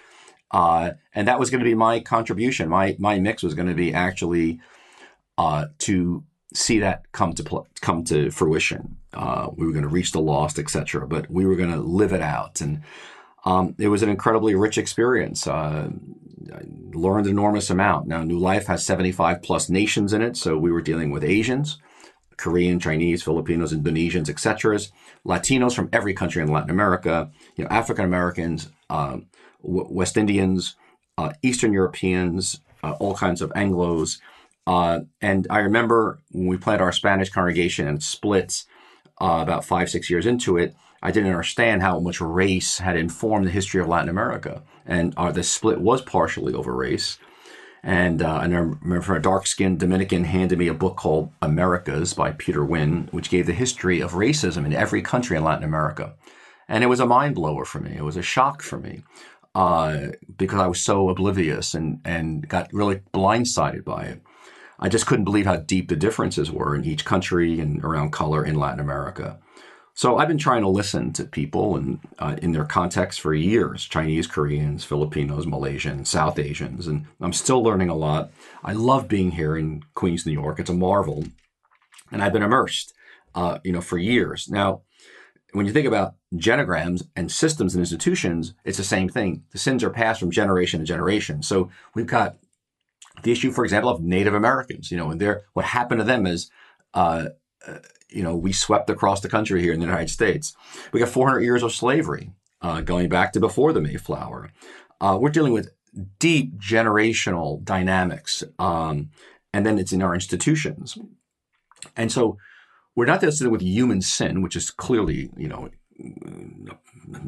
Uh, 0.51 0.91
and 1.15 1.27
that 1.27 1.39
was 1.39 1.49
going 1.49 1.59
to 1.59 1.69
be 1.69 1.75
my 1.75 1.99
contribution. 1.99 2.69
My 2.69 2.95
my 2.99 3.19
mix 3.19 3.43
was 3.43 3.55
going 3.55 3.67
to 3.67 3.73
be 3.73 3.93
actually 3.93 4.59
uh, 5.37 5.65
to 5.79 6.23
see 6.53 6.79
that 6.79 7.11
come 7.11 7.33
to 7.33 7.43
pl- 7.43 7.67
come 7.81 8.03
to 8.05 8.29
fruition. 8.31 8.97
Uh, 9.13 9.49
we 9.55 9.65
were 9.65 9.71
going 9.71 9.83
to 9.83 9.89
reach 9.89 10.11
the 10.11 10.21
lost, 10.21 10.59
etc. 10.59 11.07
But 11.07 11.29
we 11.29 11.45
were 11.45 11.55
going 11.55 11.71
to 11.71 11.79
live 11.79 12.13
it 12.13 12.21
out, 12.21 12.61
and 12.61 12.83
um, 13.45 13.75
it 13.77 13.87
was 13.87 14.03
an 14.03 14.09
incredibly 14.09 14.55
rich 14.55 14.77
experience. 14.77 15.47
Uh, 15.47 15.89
I 16.53 16.61
learned 16.93 17.25
an 17.25 17.31
enormous 17.31 17.69
amount. 17.69 18.07
Now, 18.07 18.23
New 18.23 18.37
Life 18.37 18.67
has 18.67 18.85
75 18.85 19.41
plus 19.41 19.69
nations 19.69 20.13
in 20.13 20.21
it, 20.21 20.37
so 20.37 20.57
we 20.57 20.71
were 20.71 20.81
dealing 20.81 21.11
with 21.11 21.23
Asians, 21.23 21.79
Korean, 22.37 22.79
Chinese, 22.79 23.23
Filipinos, 23.23 23.73
Indonesians, 23.73 24.29
etc., 24.29 24.79
Latinos 25.25 25.73
from 25.73 25.89
every 25.93 26.13
country 26.13 26.41
in 26.41 26.51
Latin 26.51 26.69
America, 26.69 27.31
you 27.55 27.63
know, 27.63 27.69
African 27.69 28.05
Americans, 28.05 28.69
uh, 29.63 29.83
West 29.89 30.17
Indians, 30.17 30.75
uh, 31.17 31.33
Eastern 31.41 31.73
Europeans, 31.73 32.59
uh, 32.83 32.91
all 32.99 33.15
kinds 33.15 33.41
of 33.41 33.51
Anglo's. 33.55 34.19
Uh, 34.65 35.01
and 35.21 35.47
I 35.49 35.59
remember 35.59 36.19
when 36.31 36.47
we 36.47 36.57
planted 36.57 36.83
our 36.83 36.91
Spanish 36.91 37.29
congregation 37.29 37.87
and 37.87 38.01
splits 38.01 38.65
uh, 39.21 39.39
about 39.41 39.65
five, 39.65 39.89
six 39.89 40.09
years 40.09 40.25
into 40.25 40.57
it, 40.57 40.75
I 41.01 41.11
didn't 41.11 41.29
understand 41.29 41.81
how 41.81 41.99
much 41.99 42.21
race 42.21 42.77
had 42.77 42.95
informed 42.95 43.45
the 43.45 43.51
history 43.51 43.81
of 43.81 43.89
Latin 43.89 44.09
America. 44.09 44.63
And 44.85 45.13
uh, 45.17 45.31
the 45.31 45.43
split 45.43 45.81
was 45.81 46.01
partially 46.01 46.53
over 46.53 46.73
race. 46.73 47.17
And, 47.85 48.21
uh, 48.21 48.35
I 48.35 48.45
remember 48.45 49.13
a 49.13 49.21
dark 49.21 49.45
skinned 49.45 49.81
Dominican 49.81 50.23
handed 50.23 50.57
me 50.57 50.69
a 50.69 50.73
book 50.73 50.95
called 50.95 51.31
Americas 51.41 52.13
by 52.13 52.31
Peter 52.31 52.63
Winn, 52.63 53.09
which 53.11 53.29
gave 53.29 53.45
the 53.45 53.53
history 53.53 53.99
of 53.99 54.13
racism 54.13 54.65
in 54.65 54.73
every 54.73 55.01
country 55.01 55.35
in 55.35 55.43
Latin 55.43 55.65
America. 55.65 56.13
And 56.69 56.81
it 56.81 56.87
was 56.87 57.01
a 57.01 57.05
mind 57.05 57.35
blower 57.35 57.65
for 57.65 57.81
me. 57.81 57.93
It 57.97 58.05
was 58.05 58.15
a 58.15 58.21
shock 58.21 58.61
for 58.61 58.79
me 58.79 59.03
uh, 59.55 60.07
because 60.37 60.59
I 60.59 60.67
was 60.67 60.81
so 60.81 61.09
oblivious 61.09 61.73
and, 61.73 61.99
and 62.03 62.47
got 62.47 62.73
really 62.73 63.01
blindsided 63.13 63.83
by 63.83 64.03
it. 64.03 64.21
I 64.79 64.89
just 64.89 65.05
couldn't 65.05 65.25
believe 65.25 65.45
how 65.45 65.57
deep 65.57 65.89
the 65.89 65.95
differences 65.95 66.51
were 66.51 66.75
in 66.75 66.83
each 66.83 67.05
country 67.05 67.59
and 67.59 67.83
around 67.83 68.11
color 68.11 68.43
in 68.43 68.55
Latin 68.55 68.79
America. 68.79 69.39
So 69.95 70.17
I've 70.17 70.27
been 70.27 70.39
trying 70.39 70.63
to 70.63 70.69
listen 70.69 71.13
to 71.13 71.23
people 71.23 71.75
and 71.75 71.99
uh, 72.17 72.35
in 72.41 72.51
their 72.51 72.65
context 72.65 73.21
for 73.21 73.33
years: 73.33 73.85
Chinese, 73.85 74.25
Koreans, 74.25 74.83
Filipinos, 74.83 75.45
Malaysians, 75.45 76.07
South 76.07 76.39
Asians, 76.39 76.87
and 76.87 77.05
I'm 77.21 77.33
still 77.33 77.61
learning 77.61 77.89
a 77.89 77.95
lot. 77.95 78.31
I 78.63 78.73
love 78.73 79.07
being 79.07 79.31
here 79.31 79.55
in 79.55 79.83
Queens, 79.93 80.25
New 80.25 80.31
York. 80.31 80.59
It's 80.59 80.71
a 80.71 80.73
marvel, 80.73 81.25
and 82.11 82.23
I've 82.23 82.33
been 82.33 82.41
immersed, 82.41 82.93
uh, 83.35 83.59
you 83.63 83.71
know, 83.71 83.81
for 83.81 83.99
years 83.99 84.49
now. 84.49 84.81
When 85.53 85.65
you 85.65 85.71
think 85.71 85.87
about 85.87 86.15
genograms 86.35 87.07
and 87.15 87.31
systems 87.31 87.73
and 87.73 87.81
institutions, 87.81 88.53
it's 88.65 88.77
the 88.77 88.83
same 88.83 89.07
thing. 89.07 89.43
The 89.51 89.59
sins 89.59 89.83
are 89.83 89.89
passed 89.89 90.19
from 90.19 90.31
generation 90.31 90.79
to 90.79 90.85
generation. 90.85 91.43
So 91.43 91.69
we've 91.95 92.07
got 92.07 92.37
the 93.21 93.31
issue, 93.31 93.51
for 93.51 93.63
example, 93.63 93.89
of 93.89 94.01
Native 94.01 94.33
Americans. 94.33 94.91
You 94.91 94.97
know, 94.97 95.11
and 95.11 95.21
their 95.21 95.43
what 95.53 95.65
happened 95.65 95.99
to 95.99 96.05
them 96.05 96.25
is. 96.25 96.49
Uh, 96.93 97.29
uh 97.67 97.79
you 98.09 98.21
know, 98.21 98.35
we 98.35 98.53
swept 98.53 98.91
across 98.91 99.21
the 99.21 99.29
country 99.29 99.59
here 99.61 99.73
in 99.73 99.79
the 99.79 99.85
United 99.87 100.09
States. 100.09 100.55
We 100.91 100.99
got 100.99 101.09
400 101.09 101.41
years 101.41 101.63
of 101.63 101.73
slavery 101.73 102.29
uh, 102.61 102.81
going 102.81 103.09
back 103.09 103.33
to 103.33 103.39
before 103.39 103.73
the 103.73 103.81
Mayflower. 103.81 104.51
Uh, 105.01 105.17
we're 105.19 105.29
dealing 105.29 105.53
with 105.53 105.73
deep 106.19 106.57
generational 106.57 107.63
dynamics, 107.63 108.43
um, 108.59 109.09
and 109.51 109.65
then 109.65 109.77
it's 109.77 109.91
in 109.91 110.01
our 110.01 110.13
institutions. 110.13 110.97
And 111.95 112.11
so 112.11 112.37
we're 112.95 113.05
not 113.05 113.21
dealing 113.21 113.51
with 113.51 113.61
human 113.61 114.01
sin, 114.01 114.41
which 114.41 114.55
is 114.55 114.69
clearly, 114.69 115.29
you 115.35 115.47
know, 115.47 115.69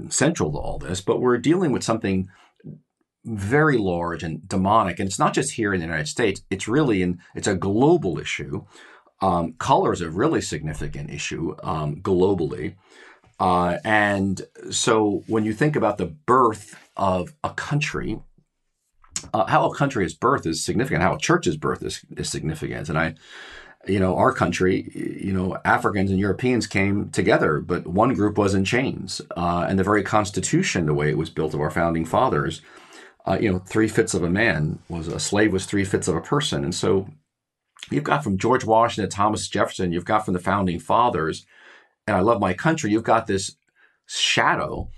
central 0.10 0.51
to 0.51 0.58
all 0.58 0.80
this, 0.80 1.01
but 1.01 1.21
we're 1.21 1.38
dealing 1.38 1.71
with 1.71 1.84
something 1.84 2.30
very 3.25 3.78
large 3.78 4.23
and 4.23 4.47
demonic. 4.47 4.99
And 4.99 5.08
it's 5.08 5.19
not 5.19 5.34
just 5.34 5.54
here 5.54 5.73
in 5.73 5.80
the 5.80 5.86
United 5.86 6.08
States, 6.08 6.41
it's 6.49 6.67
really 6.67 7.01
in, 7.01 7.19
it's 7.36 7.47
a 7.47 7.56
global 7.56 8.19
issue. 8.19 8.65
Um, 9.21 9.54
color 9.54 9.93
is 9.93 10.01
a 10.01 10.10
really 10.10 10.41
significant 10.41 11.10
issue 11.10 11.56
um, 11.63 12.01
globally. 12.01 12.75
Uh, 13.39 13.78
and 13.84 14.41
so 14.71 15.23
when 15.28 15.43
you 15.43 15.54
think 15.54 15.75
about 15.75 15.97
the 15.97 16.06
birth 16.06 16.78
of 16.95 17.34
a 17.43 17.49
country, 17.49 18.19
uh, 19.34 19.45
how 19.45 19.69
a 19.69 19.75
country's 19.75 20.13
birth 20.13 20.45
is 20.45 20.63
significant, 20.63 21.01
how 21.01 21.15
a 21.15 21.19
church's 21.19 21.58
birth 21.58 21.84
is, 21.84 22.06
is 22.15 22.30
significant. 22.30 22.89
And 22.89 22.97
I, 22.97 23.15
you 23.88 24.00
know, 24.00 24.15
our 24.15 24.34
country, 24.34 24.91
you 24.93 25.32
know, 25.32 25.58
Africans 25.63 26.10
and 26.10 26.19
Europeans 26.19 26.67
came 26.67 27.10
together, 27.10 27.60
but 27.60 27.86
one 27.86 28.13
group 28.13 28.38
was 28.38 28.54
in 28.54 28.65
chains. 28.65 29.21
Uh, 29.36 29.65
and 29.69 29.78
the 29.78 29.84
very 29.84 30.04
Constitution, 30.04 30.86
the 30.86 30.93
way 30.93 31.10
it 31.10 31.17
was 31.17 31.30
built 31.30 31.54
of 31.54 31.62
our 31.62 31.71
founding 31.71 32.06
fathers, 32.06 32.62
uh, 33.28 33.38
you 33.39 33.52
know, 33.52 33.60
three 33.60 33.88
fifths 33.88 34.13
of 34.13 34.24
a 34.24 34.30
man 34.30 34.80
was 34.89 35.08
a 35.08 35.19
slave 35.19 35.54
was 35.54 35.65
three 35.65 35.86
fifths 35.86 36.08
of 36.08 36.15
a 36.15 36.21
person. 36.21 36.63
And 36.63 36.74
so 36.74 37.08
you've 37.91 38.04
got 38.04 38.24
from 38.24 38.38
George 38.38 38.65
Washington, 38.65 39.10
Thomas 39.10 39.48
Jefferson, 39.48 39.91
you've 39.91 40.06
got 40.06 40.26
from 40.26 40.34
the 40.34 40.39
founding 40.39 40.80
fathers, 40.80 41.45
and 42.08 42.15
I 42.15 42.21
love 42.21 42.39
my 42.39 42.54
country, 42.54 42.91
you've 42.91 43.04
got 43.04 43.28
this 43.28 43.56
shadow. 44.06 44.89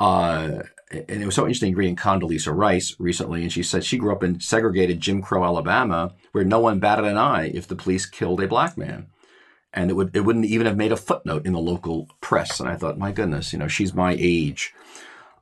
Uh, 0.00 0.62
and 0.90 1.22
it 1.22 1.26
was 1.26 1.34
so 1.34 1.44
interesting 1.44 1.74
reading 1.74 1.96
Condoleezza 1.96 2.54
Rice 2.54 2.96
recently, 2.98 3.42
and 3.42 3.52
she 3.52 3.62
said 3.62 3.84
she 3.84 3.98
grew 3.98 4.12
up 4.12 4.22
in 4.22 4.40
segregated 4.40 5.00
Jim 5.00 5.20
Crow, 5.20 5.44
Alabama, 5.44 6.14
where 6.32 6.44
no 6.44 6.60
one 6.60 6.78
batted 6.78 7.04
an 7.04 7.18
eye 7.18 7.50
if 7.54 7.68
the 7.68 7.76
police 7.76 8.06
killed 8.06 8.40
a 8.40 8.48
black 8.48 8.78
man. 8.78 9.06
And 9.72 9.90
it 9.90 9.94
would 9.94 10.16
it 10.16 10.22
wouldn't 10.22 10.46
even 10.46 10.66
have 10.66 10.78
made 10.78 10.92
a 10.92 10.96
footnote 10.96 11.44
in 11.44 11.52
the 11.52 11.58
local 11.58 12.08
press. 12.22 12.58
And 12.58 12.68
I 12.68 12.76
thought, 12.76 12.98
my 12.98 13.12
goodness, 13.12 13.52
you 13.52 13.58
know, 13.58 13.68
she's 13.68 13.92
my 13.92 14.16
age. 14.18 14.72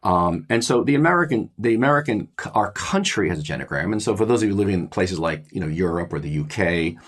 Um, 0.02 0.46
and 0.48 0.64
so 0.64 0.84
the 0.84 0.94
American, 0.94 1.50
the 1.58 1.74
American, 1.74 2.28
our 2.52 2.72
country 2.72 3.28
has 3.28 3.38
a 3.38 3.42
genogram. 3.42 3.92
And 3.92 4.02
so 4.02 4.16
for 4.16 4.24
those 4.24 4.42
of 4.42 4.48
you 4.48 4.54
living 4.54 4.74
in 4.74 4.88
places 4.88 5.18
like, 5.18 5.46
you 5.50 5.60
know, 5.60 5.66
Europe 5.66 6.12
or 6.12 6.18
the 6.18 6.40
UK 6.40 7.02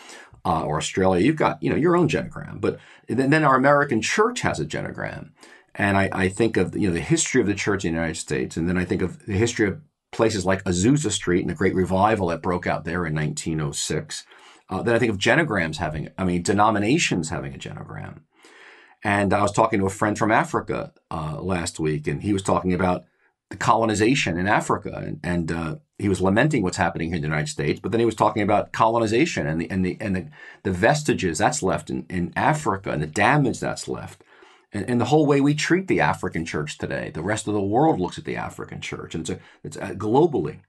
uh, 0.44 0.64
or 0.64 0.78
Australia, 0.78 1.24
you've 1.24 1.36
got, 1.36 1.62
you 1.62 1.70
know, 1.70 1.76
your 1.76 1.96
own 1.96 2.08
genogram. 2.08 2.60
But 2.60 2.78
then, 3.08 3.30
then 3.30 3.44
our 3.44 3.56
American 3.56 4.02
church 4.02 4.40
has 4.40 4.58
a 4.58 4.64
genogram. 4.64 5.30
And 5.78 5.96
I, 5.96 6.10
I, 6.12 6.28
think 6.28 6.56
of, 6.56 6.76
you 6.76 6.88
know, 6.88 6.94
the 6.94 7.00
history 7.00 7.40
of 7.40 7.46
the 7.46 7.54
church 7.54 7.84
in 7.84 7.92
the 7.92 7.98
United 7.98 8.16
States. 8.16 8.56
And 8.56 8.68
then 8.68 8.76
I 8.76 8.84
think 8.84 9.00
of 9.00 9.24
the 9.26 9.34
history 9.34 9.68
of 9.68 9.80
places 10.10 10.44
like 10.44 10.64
Azusa 10.64 11.12
Street 11.12 11.42
and 11.42 11.50
the 11.50 11.54
great 11.54 11.74
revival 11.74 12.26
that 12.28 12.42
broke 12.42 12.66
out 12.66 12.84
there 12.84 13.06
in 13.06 13.14
1906. 13.14 14.26
Uh, 14.68 14.82
then 14.82 14.94
I 14.94 14.98
think 14.98 15.12
of 15.12 15.18
genograms 15.18 15.76
having, 15.76 16.08
I 16.18 16.24
mean, 16.24 16.42
denominations 16.42 17.30
having 17.30 17.54
a 17.54 17.58
genogram. 17.58 18.22
And 19.04 19.32
I 19.32 19.42
was 19.42 19.52
talking 19.52 19.78
to 19.78 19.86
a 19.86 19.90
friend 19.90 20.18
from 20.18 20.32
Africa 20.32 20.92
uh, 21.10 21.40
last 21.40 21.78
week, 21.78 22.08
and 22.08 22.22
he 22.22 22.32
was 22.32 22.42
talking 22.42 22.72
about 22.72 23.04
the 23.50 23.56
colonization 23.56 24.36
in 24.36 24.48
Africa, 24.48 24.92
and, 24.96 25.20
and 25.22 25.52
uh, 25.52 25.76
he 25.98 26.08
was 26.08 26.20
lamenting 26.20 26.62
what's 26.62 26.76
happening 26.76 27.08
here 27.08 27.16
in 27.16 27.22
the 27.22 27.28
United 27.28 27.48
States. 27.48 27.80
But 27.80 27.92
then 27.92 28.00
he 28.00 28.04
was 28.04 28.16
talking 28.16 28.42
about 28.42 28.72
colonization 28.72 29.46
and 29.46 29.60
the 29.60 29.70
and 29.70 29.84
the 29.84 29.96
and 30.00 30.16
the, 30.16 30.28
the 30.64 30.72
vestiges 30.72 31.38
that's 31.38 31.62
left 31.62 31.88
in, 31.88 32.04
in 32.10 32.32
Africa 32.36 32.90
and 32.90 33.02
the 33.02 33.06
damage 33.06 33.60
that's 33.60 33.88
left, 33.88 34.22
and, 34.72 34.88
and, 34.88 35.00
the 35.00 35.06
whole 35.06 35.26
way 35.26 35.40
we 35.40 35.54
treat 35.54 35.88
the 35.88 36.00
African 36.00 36.44
church 36.44 36.78
today. 36.78 37.10
The 37.12 37.22
rest 37.22 37.48
of 37.48 37.54
the 37.54 37.60
world 37.60 38.00
looks 38.00 38.18
at 38.18 38.24
the 38.24 38.36
African 38.36 38.80
church, 38.80 39.14
and 39.14 39.22
it's 39.22 39.30
a, 39.30 39.40
it's 39.64 39.76
a, 39.76 39.94
globally. 39.94 40.60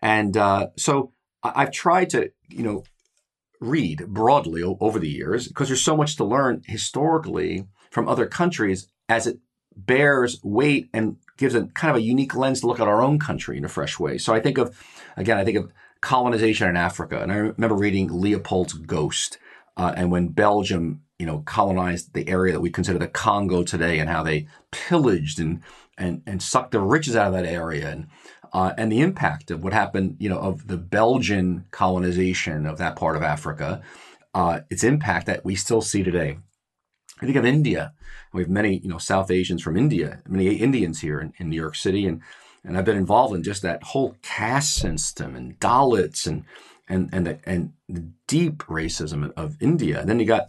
And 0.00 0.36
uh, 0.36 0.68
so 0.76 1.12
I've 1.42 1.72
tried 1.72 2.10
to 2.10 2.30
you 2.48 2.62
know 2.62 2.84
read 3.60 4.06
broadly 4.08 4.62
over 4.62 4.98
the 4.98 5.08
years 5.08 5.48
because 5.48 5.68
there's 5.68 5.82
so 5.82 5.96
much 5.96 6.16
to 6.16 6.24
learn 6.24 6.62
historically 6.66 7.66
from 7.90 8.08
other 8.08 8.26
countries 8.26 8.88
as 9.08 9.26
it 9.26 9.38
bears 9.74 10.40
weight 10.42 10.88
and 10.92 11.16
gives 11.36 11.54
a 11.54 11.66
kind 11.66 11.90
of 11.90 11.96
a 11.96 12.02
unique 12.04 12.34
lens 12.34 12.60
to 12.60 12.66
look 12.66 12.80
at 12.80 12.88
our 12.88 13.02
own 13.02 13.18
country 13.18 13.56
in 13.56 13.64
a 13.64 13.68
fresh 13.68 13.98
way. 13.98 14.18
So 14.18 14.34
I 14.34 14.40
think 14.40 14.58
of, 14.58 14.76
again, 15.16 15.38
I 15.38 15.44
think 15.44 15.56
of 15.56 15.72
colonization 16.00 16.68
in 16.68 16.76
Africa, 16.76 17.20
and 17.22 17.32
I 17.32 17.36
remember 17.36 17.76
reading 17.76 18.08
Leopold's 18.08 18.74
Ghost, 18.74 19.38
uh, 19.76 19.92
and 19.96 20.10
when 20.10 20.28
Belgium, 20.28 21.02
you 21.18 21.26
know, 21.26 21.42
colonized 21.46 22.14
the 22.14 22.28
area 22.28 22.52
that 22.52 22.60
we 22.60 22.70
consider 22.70 22.98
the 22.98 23.08
Congo 23.08 23.62
today, 23.62 23.98
and 23.98 24.08
how 24.08 24.22
they 24.22 24.46
pillaged 24.70 25.40
and 25.40 25.60
and 25.96 26.22
and 26.26 26.42
sucked 26.42 26.72
the 26.72 26.80
riches 26.80 27.16
out 27.16 27.28
of 27.28 27.32
that 27.32 27.46
area, 27.46 27.90
and 27.90 28.06
uh, 28.52 28.72
and 28.78 28.90
the 28.90 29.00
impact 29.00 29.50
of 29.50 29.62
what 29.62 29.72
happened, 29.72 30.16
you 30.18 30.28
know, 30.28 30.38
of 30.38 30.68
the 30.68 30.76
Belgian 30.76 31.66
colonization 31.70 32.66
of 32.66 32.78
that 32.78 32.96
part 32.96 33.16
of 33.16 33.22
Africa, 33.22 33.82
uh, 34.34 34.60
its 34.70 34.84
impact 34.84 35.26
that 35.26 35.44
we 35.44 35.54
still 35.54 35.82
see 35.82 36.02
today. 36.02 36.38
I 37.20 37.24
think 37.24 37.36
of 37.36 37.44
India. 37.44 37.92
We 38.32 38.42
have 38.42 38.50
many, 38.50 38.78
you 38.78 38.88
know, 38.88 38.98
South 38.98 39.30
Asians 39.30 39.62
from 39.62 39.76
India, 39.76 40.22
many 40.28 40.46
Indians 40.54 41.00
here 41.00 41.20
in, 41.20 41.32
in 41.38 41.50
New 41.50 41.56
York 41.56 41.74
City, 41.74 42.06
and 42.06 42.22
and 42.64 42.76
I've 42.76 42.84
been 42.84 42.96
involved 42.96 43.34
in 43.34 43.42
just 43.42 43.62
that 43.62 43.82
whole 43.82 44.16
caste 44.22 44.74
system 44.74 45.34
and 45.34 45.58
Dalits 45.58 46.26
and 46.26 46.44
and 46.88 47.08
and 47.12 47.26
the, 47.26 47.38
and 47.44 47.72
the 47.88 48.08
deep 48.26 48.58
racism 48.64 49.32
of 49.36 49.56
India. 49.60 50.00
And 50.00 50.08
then 50.08 50.20
you 50.20 50.26
got 50.26 50.48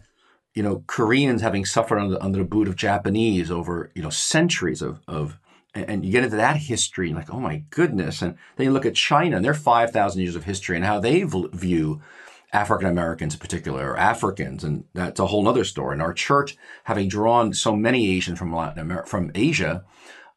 you 0.59 0.63
know 0.63 0.83
Koreans 0.87 1.41
having 1.41 1.63
suffered 1.63 1.99
under, 1.99 2.21
under 2.21 2.39
the 2.39 2.43
boot 2.43 2.67
of 2.67 2.75
Japanese 2.75 3.49
over 3.49 3.91
you 3.95 4.01
know 4.01 4.09
centuries 4.09 4.81
of 4.81 4.99
of 5.07 5.39
and 5.73 6.03
you 6.03 6.11
get 6.11 6.25
into 6.25 6.35
that 6.35 6.57
history, 6.57 7.07
and 7.07 7.15
like, 7.15 7.33
oh 7.33 7.39
my 7.39 7.63
goodness. 7.69 8.21
And 8.21 8.37
then 8.57 8.65
you 8.65 8.71
look 8.71 8.85
at 8.85 8.95
China 8.95 9.37
and 9.37 9.45
their 9.45 9.53
5,000 9.53 10.21
years 10.21 10.35
of 10.35 10.43
history 10.43 10.75
and 10.75 10.83
how 10.83 10.99
they 10.99 11.23
view 11.23 12.01
African 12.51 12.89
Americans 12.89 13.35
in 13.35 13.39
particular, 13.39 13.91
or 13.91 13.97
Africans, 13.97 14.65
and 14.65 14.83
that's 14.93 15.21
a 15.21 15.27
whole 15.27 15.47
other 15.47 15.63
story. 15.63 15.93
And 15.93 16.01
our 16.01 16.13
church, 16.13 16.57
having 16.83 17.07
drawn 17.07 17.53
so 17.53 17.73
many 17.73 18.09
Asians 18.09 18.37
from 18.37 18.53
Latin 18.53 18.79
America, 18.79 19.07
from 19.07 19.31
Asia, 19.35 19.85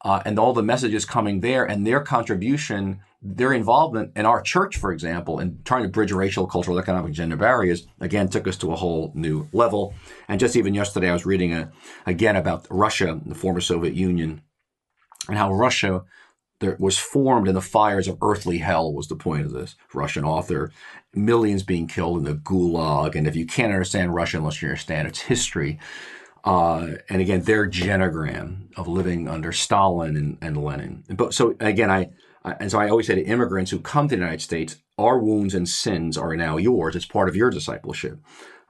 uh, 0.05 0.23
and 0.25 0.39
all 0.39 0.53
the 0.53 0.63
messages 0.63 1.05
coming 1.05 1.41
there, 1.41 1.65
and 1.65 1.85
their 1.85 2.01
contribution, 2.01 3.01
their 3.23 3.53
involvement 3.53 4.13
in 4.17 4.27
our 4.27 4.43
church, 4.43 4.77
for 4.77 4.93
example, 4.93 5.39
in 5.39 5.61
trying 5.65 5.85
to 5.85 5.89
bridge 5.89 6.11
racial, 6.11 6.47
cultural, 6.47 6.79
economic, 6.79 7.13
gender 7.13 7.37
barriers, 7.37 7.87
again, 8.01 8.29
took 8.29 8.49
us 8.49 8.57
to 8.59 8.73
a 8.73 8.77
whole 8.77 9.13
new 9.15 9.49
level. 9.53 9.95
And 10.29 10.41
just 10.41 10.57
even 10.57 10.75
yesterday, 10.75 11.09
I 11.09 11.13
was 11.13 11.25
reading 11.25 11.53
a, 11.53 11.71
again 12.05 12.35
about 12.35 12.67
Russia, 12.69 13.21
the 13.25 13.35
former 13.35 13.61
Soviet 13.61 13.95
Union, 13.95 14.43
and 15.29 15.39
how 15.39 15.53
Russia 15.53 16.03
there 16.59 16.77
was 16.79 16.99
formed 16.99 17.49
in 17.49 17.55
the 17.55 17.61
fires 17.61 18.09
of 18.09 18.19
earthly 18.23 18.59
hell 18.59 18.93
was 18.93 19.09
the 19.09 19.17
point 19.17 19.45
of 19.45 19.53
this 19.53 19.75
Russian 19.93 20.25
author. 20.25 20.73
Millions 21.13 21.63
being 21.63 21.87
killed 21.87 22.19
in 22.19 22.25
the 22.25 22.35
gulag. 22.35 23.15
And 23.15 23.27
if 23.27 23.37
you 23.37 23.47
can't 23.47 23.73
understand 23.73 24.15
Russia 24.15 24.39
unless 24.39 24.63
you 24.63 24.69
understand 24.69 25.09
its 25.09 25.21
history, 25.21 25.79
uh, 26.45 26.93
and 27.09 27.21
again, 27.21 27.43
their 27.43 27.69
genogram 27.69 28.69
of 28.77 28.89
living 28.89 29.29
under 29.29 29.53
Stalin 29.53 30.17
and, 30.17 30.39
and 30.41 30.57
Lenin. 30.57 31.05
But 31.09 31.35
so 31.35 31.57
again, 31.61 31.91
I, 31.91 32.11
and 32.44 32.70
so 32.70 32.78
I 32.78 32.88
always 32.88 33.07
say 33.07 33.14
to 33.14 33.24
immigrants 33.24 33.70
who 33.70 33.81
come 33.81 34.09
to 34.09 34.16
the 34.16 34.20
United 34.20 34.42
States, 34.42 34.76
our 34.98 35.18
wounds 35.18 35.55
and 35.55 35.68
sins 35.68 36.16
are 36.18 36.37
now 36.37 36.57
yours. 36.57 36.96
It's 36.96 37.07
part 37.07 37.28
of 37.28 37.37
your 37.37 37.50
discipleship. 37.50 38.18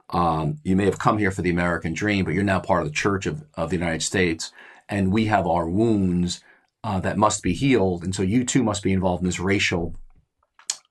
Um, 0.09 0.57
you 0.63 0.75
may 0.75 0.85
have 0.85 0.99
come 0.99 1.17
here 1.17 1.31
for 1.31 1.41
the 1.41 1.49
American 1.49 1.93
dream, 1.93 2.25
but 2.25 2.33
you're 2.33 2.43
now 2.43 2.59
part 2.59 2.83
of 2.83 2.87
the 2.87 2.93
Church 2.93 3.25
of, 3.25 3.43
of 3.55 3.69
the 3.69 3.77
United 3.77 4.03
States, 4.03 4.51
and 4.87 5.11
we 5.11 5.25
have 5.25 5.47
our 5.47 5.67
wounds 5.67 6.41
uh, 6.83 6.99
that 6.99 7.17
must 7.17 7.41
be 7.41 7.53
healed. 7.53 8.03
And 8.03 8.13
so 8.13 8.21
you 8.21 8.43
too 8.43 8.63
must 8.63 8.83
be 8.83 8.93
involved 8.93 9.23
in 9.23 9.27
this 9.27 9.39
racial 9.39 9.95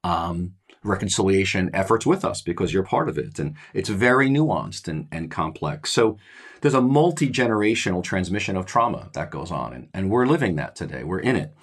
um, 0.02 0.54
reconciliation 0.82 1.70
efforts 1.72 2.06
with 2.06 2.24
us 2.24 2.42
because 2.42 2.72
you're 2.72 2.82
part 2.82 3.08
of 3.08 3.18
it. 3.18 3.38
And 3.38 3.54
it's 3.72 3.88
very 3.88 4.28
nuanced 4.28 4.88
and, 4.88 5.06
and 5.12 5.30
complex. 5.30 5.90
So 5.90 6.18
there's 6.60 6.74
a 6.74 6.80
multi 6.80 7.28
generational 7.28 8.02
transmission 8.02 8.56
of 8.56 8.66
trauma 8.66 9.10
that 9.12 9.30
goes 9.30 9.50
on. 9.50 9.72
And, 9.72 9.88
and 9.94 10.10
we're 10.10 10.26
living 10.26 10.56
that 10.56 10.74
today. 10.74 11.04
We're 11.04 11.20
in 11.20 11.36
it. 11.36 11.54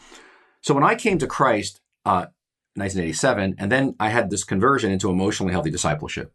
So 0.61 0.73
when 0.73 0.83
I 0.83 0.95
came 0.95 1.17
to 1.19 1.27
Christ, 1.27 1.81
uh, 2.05 2.27
1987, 2.75 3.55
and 3.57 3.71
then 3.71 3.95
I 3.99 4.09
had 4.09 4.29
this 4.29 4.43
conversion 4.43 4.91
into 4.91 5.09
emotionally 5.09 5.53
healthy 5.53 5.71
discipleship. 5.71 6.33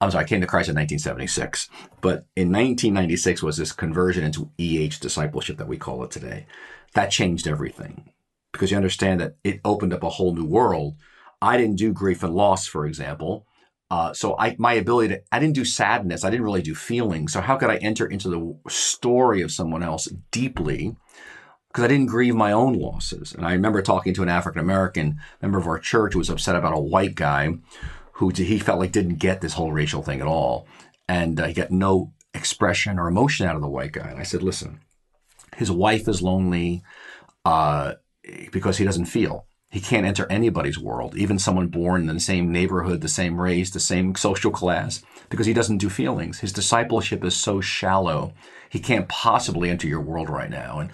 I'm 0.00 0.10
sorry, 0.10 0.24
I 0.24 0.28
came 0.28 0.40
to 0.40 0.46
Christ 0.46 0.68
in 0.68 0.76
1976, 0.76 1.68
but 2.00 2.26
in 2.36 2.52
1996 2.52 3.42
was 3.42 3.56
this 3.56 3.72
conversion 3.72 4.24
into 4.24 4.50
EH 4.58 5.00
discipleship 5.00 5.56
that 5.56 5.68
we 5.68 5.78
call 5.78 6.04
it 6.04 6.10
today 6.10 6.46
that 6.94 7.10
changed 7.10 7.46
everything 7.46 8.10
because 8.52 8.70
you 8.70 8.76
understand 8.76 9.20
that 9.20 9.36
it 9.44 9.60
opened 9.64 9.92
up 9.92 10.02
a 10.02 10.08
whole 10.10 10.34
new 10.34 10.44
world. 10.44 10.96
I 11.42 11.56
didn't 11.56 11.76
do 11.76 11.92
grief 11.92 12.22
and 12.22 12.34
loss, 12.34 12.66
for 12.66 12.86
example. 12.86 13.46
Uh, 13.90 14.12
so 14.14 14.36
I, 14.38 14.56
my 14.58 14.74
ability 14.74 15.14
to, 15.14 15.22
I 15.30 15.38
didn't 15.38 15.56
do 15.56 15.64
sadness. 15.64 16.24
I 16.24 16.30
didn't 16.30 16.46
really 16.46 16.62
do 16.62 16.74
feelings. 16.74 17.32
So 17.32 17.40
how 17.40 17.56
could 17.56 17.70
I 17.70 17.76
enter 17.76 18.06
into 18.06 18.28
the 18.28 18.70
story 18.70 19.42
of 19.42 19.52
someone 19.52 19.82
else 19.82 20.08
deeply? 20.30 20.96
Because 21.74 21.86
I 21.86 21.88
didn't 21.88 22.06
grieve 22.06 22.36
my 22.36 22.52
own 22.52 22.74
losses. 22.74 23.34
And 23.34 23.44
I 23.44 23.52
remember 23.52 23.82
talking 23.82 24.14
to 24.14 24.22
an 24.22 24.28
African 24.28 24.60
American 24.60 25.18
member 25.42 25.58
of 25.58 25.66
our 25.66 25.80
church 25.80 26.12
who 26.12 26.20
was 26.20 26.30
upset 26.30 26.54
about 26.54 26.72
a 26.72 26.80
white 26.80 27.16
guy 27.16 27.52
who 28.12 28.28
he 28.28 28.60
felt 28.60 28.78
like 28.78 28.92
didn't 28.92 29.16
get 29.16 29.40
this 29.40 29.54
whole 29.54 29.72
racial 29.72 30.00
thing 30.00 30.20
at 30.20 30.28
all. 30.28 30.68
And 31.08 31.40
uh, 31.40 31.46
he 31.48 31.52
got 31.52 31.72
no 31.72 32.12
expression 32.32 32.96
or 32.96 33.08
emotion 33.08 33.48
out 33.48 33.56
of 33.56 33.60
the 33.60 33.68
white 33.68 33.90
guy. 33.90 34.08
And 34.08 34.20
I 34.20 34.22
said, 34.22 34.40
listen, 34.40 34.82
his 35.56 35.68
wife 35.68 36.06
is 36.06 36.22
lonely 36.22 36.84
uh, 37.44 37.94
because 38.52 38.78
he 38.78 38.84
doesn't 38.84 39.06
feel. 39.06 39.46
He 39.72 39.80
can't 39.80 40.06
enter 40.06 40.28
anybody's 40.30 40.78
world, 40.78 41.16
even 41.16 41.40
someone 41.40 41.66
born 41.66 42.08
in 42.08 42.14
the 42.14 42.20
same 42.20 42.52
neighborhood, 42.52 43.00
the 43.00 43.08
same 43.08 43.40
race, 43.40 43.70
the 43.70 43.80
same 43.80 44.14
social 44.14 44.52
class, 44.52 45.02
because 45.28 45.46
he 45.46 45.52
doesn't 45.52 45.78
do 45.78 45.90
feelings. 45.90 46.38
His 46.38 46.52
discipleship 46.52 47.24
is 47.24 47.34
so 47.34 47.60
shallow. 47.60 48.32
He 48.74 48.80
can't 48.80 49.08
possibly 49.08 49.70
enter 49.70 49.86
your 49.86 50.00
world 50.00 50.28
right 50.28 50.50
now. 50.50 50.80
And, 50.80 50.90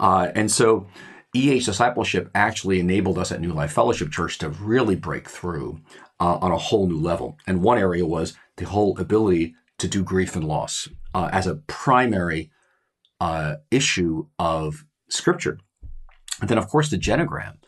uh, 0.00 0.32
and 0.34 0.50
so 0.50 0.88
EH 1.32 1.64
discipleship 1.64 2.28
actually 2.34 2.80
enabled 2.80 3.18
us 3.18 3.30
at 3.30 3.40
New 3.40 3.52
Life 3.52 3.70
Fellowship 3.70 4.10
Church 4.10 4.36
to 4.38 4.48
really 4.48 4.96
break 4.96 5.28
through 5.28 5.80
uh, 6.18 6.38
on 6.38 6.50
a 6.50 6.58
whole 6.58 6.88
new 6.88 6.98
level. 6.98 7.38
And 7.46 7.62
one 7.62 7.78
area 7.78 8.04
was 8.04 8.36
the 8.56 8.64
whole 8.64 8.98
ability 8.98 9.54
to 9.78 9.86
do 9.86 10.02
grief 10.02 10.34
and 10.34 10.44
loss 10.44 10.88
uh, 11.14 11.28
as 11.30 11.46
a 11.46 11.54
primary 11.68 12.50
uh, 13.20 13.58
issue 13.70 14.26
of 14.40 14.84
scripture. 15.08 15.60
And 16.40 16.50
then, 16.50 16.58
of 16.58 16.66
course, 16.66 16.90
the 16.90 16.98
genogram. 16.98 17.58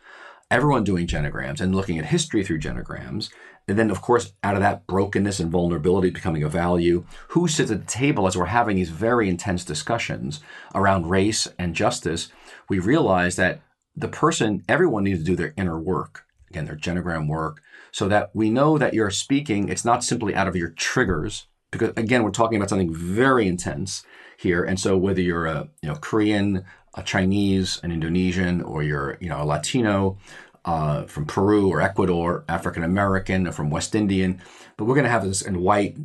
Everyone 0.52 0.84
doing 0.84 1.06
genograms 1.06 1.62
and 1.62 1.74
looking 1.74 1.98
at 1.98 2.04
history 2.04 2.44
through 2.44 2.60
genograms. 2.60 3.30
And 3.66 3.78
then, 3.78 3.90
of 3.90 4.02
course, 4.02 4.34
out 4.44 4.54
of 4.54 4.60
that 4.60 4.86
brokenness 4.86 5.40
and 5.40 5.50
vulnerability 5.50 6.10
becoming 6.10 6.42
a 6.42 6.48
value, 6.50 7.06
who 7.28 7.48
sits 7.48 7.70
at 7.70 7.80
the 7.80 7.86
table 7.86 8.26
as 8.26 8.36
we're 8.36 8.44
having 8.44 8.76
these 8.76 8.90
very 8.90 9.30
intense 9.30 9.64
discussions 9.64 10.40
around 10.74 11.08
race 11.08 11.48
and 11.58 11.74
justice? 11.74 12.28
We 12.68 12.78
realize 12.80 13.36
that 13.36 13.62
the 13.96 14.08
person, 14.08 14.62
everyone 14.68 15.04
needs 15.04 15.20
to 15.20 15.24
do 15.24 15.36
their 15.36 15.54
inner 15.56 15.80
work, 15.80 16.26
again, 16.50 16.66
their 16.66 16.76
genogram 16.76 17.28
work, 17.28 17.62
so 17.90 18.06
that 18.08 18.30
we 18.34 18.50
know 18.50 18.76
that 18.76 18.92
you're 18.92 19.10
speaking, 19.10 19.70
it's 19.70 19.86
not 19.86 20.04
simply 20.04 20.34
out 20.34 20.48
of 20.48 20.56
your 20.56 20.68
triggers, 20.68 21.46
because 21.70 21.92
again, 21.96 22.24
we're 22.24 22.30
talking 22.30 22.56
about 22.56 22.68
something 22.68 22.94
very 22.94 23.48
intense 23.48 24.04
here. 24.36 24.62
And 24.62 24.78
so 24.78 24.98
whether 24.98 25.22
you're 25.22 25.46
a 25.46 25.70
you 25.82 25.88
know 25.88 25.96
Korean, 25.96 26.64
a 26.94 27.02
Chinese, 27.02 27.80
an 27.82 27.92
Indonesian, 27.92 28.62
or 28.62 28.82
you're 28.82 29.16
you 29.20 29.28
know 29.28 29.42
a 29.42 29.44
Latino 29.44 30.18
uh, 30.64 31.04
from 31.04 31.26
Peru 31.26 31.68
or 31.68 31.80
Ecuador, 31.80 32.44
African 32.48 32.84
American, 32.84 33.46
or 33.46 33.52
from 33.52 33.70
West 33.70 33.94
Indian, 33.94 34.40
but 34.76 34.84
we're 34.84 34.94
going 34.94 35.04
to 35.04 35.10
have 35.10 35.24
this 35.24 35.42
in 35.42 35.60
white. 35.60 35.96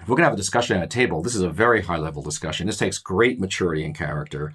If 0.00 0.08
we're 0.08 0.16
going 0.16 0.24
to 0.24 0.30
have 0.30 0.34
a 0.34 0.36
discussion 0.36 0.76
at 0.76 0.82
a 0.82 0.88
table, 0.88 1.22
this 1.22 1.36
is 1.36 1.42
a 1.42 1.50
very 1.50 1.82
high 1.82 1.96
level 1.96 2.22
discussion. 2.22 2.66
This 2.66 2.76
takes 2.76 2.98
great 2.98 3.38
maturity 3.38 3.84
and 3.84 3.96
character, 3.96 4.52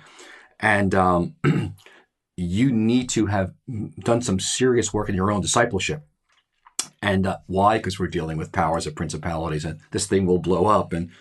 and 0.60 0.93
um, 0.93 1.36
you 2.38 2.72
need 2.72 3.10
to 3.10 3.28
have 3.28 3.54
done 4.00 4.22
some 4.22 4.39
serious 4.39 4.93
work 4.93 5.10
in 5.10 5.15
your 5.15 5.32
own 5.32 5.41
discipleship. 5.41 6.04
And 7.02 7.28
uh, 7.28 7.38
why? 7.48 7.78
Because 7.78 8.00
we're 8.00 8.08
dealing 8.08 8.38
with 8.38 8.52
powers 8.52 8.88
of 8.88 8.96
principalities, 8.96 9.65
and 9.65 9.80
this 9.91 10.08
thing 10.08 10.26
will 10.26 10.39
blow 10.39 10.65
up. 10.65 10.93
And 10.93 11.12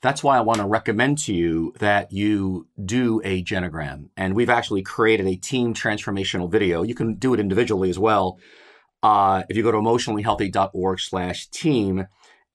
that's 0.00 0.22
why 0.22 0.36
I 0.36 0.42
want 0.42 0.60
to 0.60 0.66
recommend 0.66 1.18
to 1.18 1.34
you 1.34 1.74
that 1.80 2.12
you 2.12 2.68
do 2.82 3.20
a 3.24 3.42
genogram. 3.42 4.10
And 4.16 4.34
we've 4.34 4.50
actually 4.50 4.82
created 4.82 5.26
a 5.26 5.36
team 5.36 5.74
transformational 5.74 6.50
video. 6.50 6.82
You 6.82 6.94
can 6.94 7.14
do 7.14 7.34
it 7.34 7.40
individually 7.40 7.90
as 7.90 7.98
well. 7.98 8.38
Uh, 9.02 9.42
if 9.48 9.56
you 9.56 9.62
go 9.62 9.72
to 9.72 9.78
emotionallyhealthy.org 9.78 11.00
slash 11.00 11.48
team, 11.48 12.06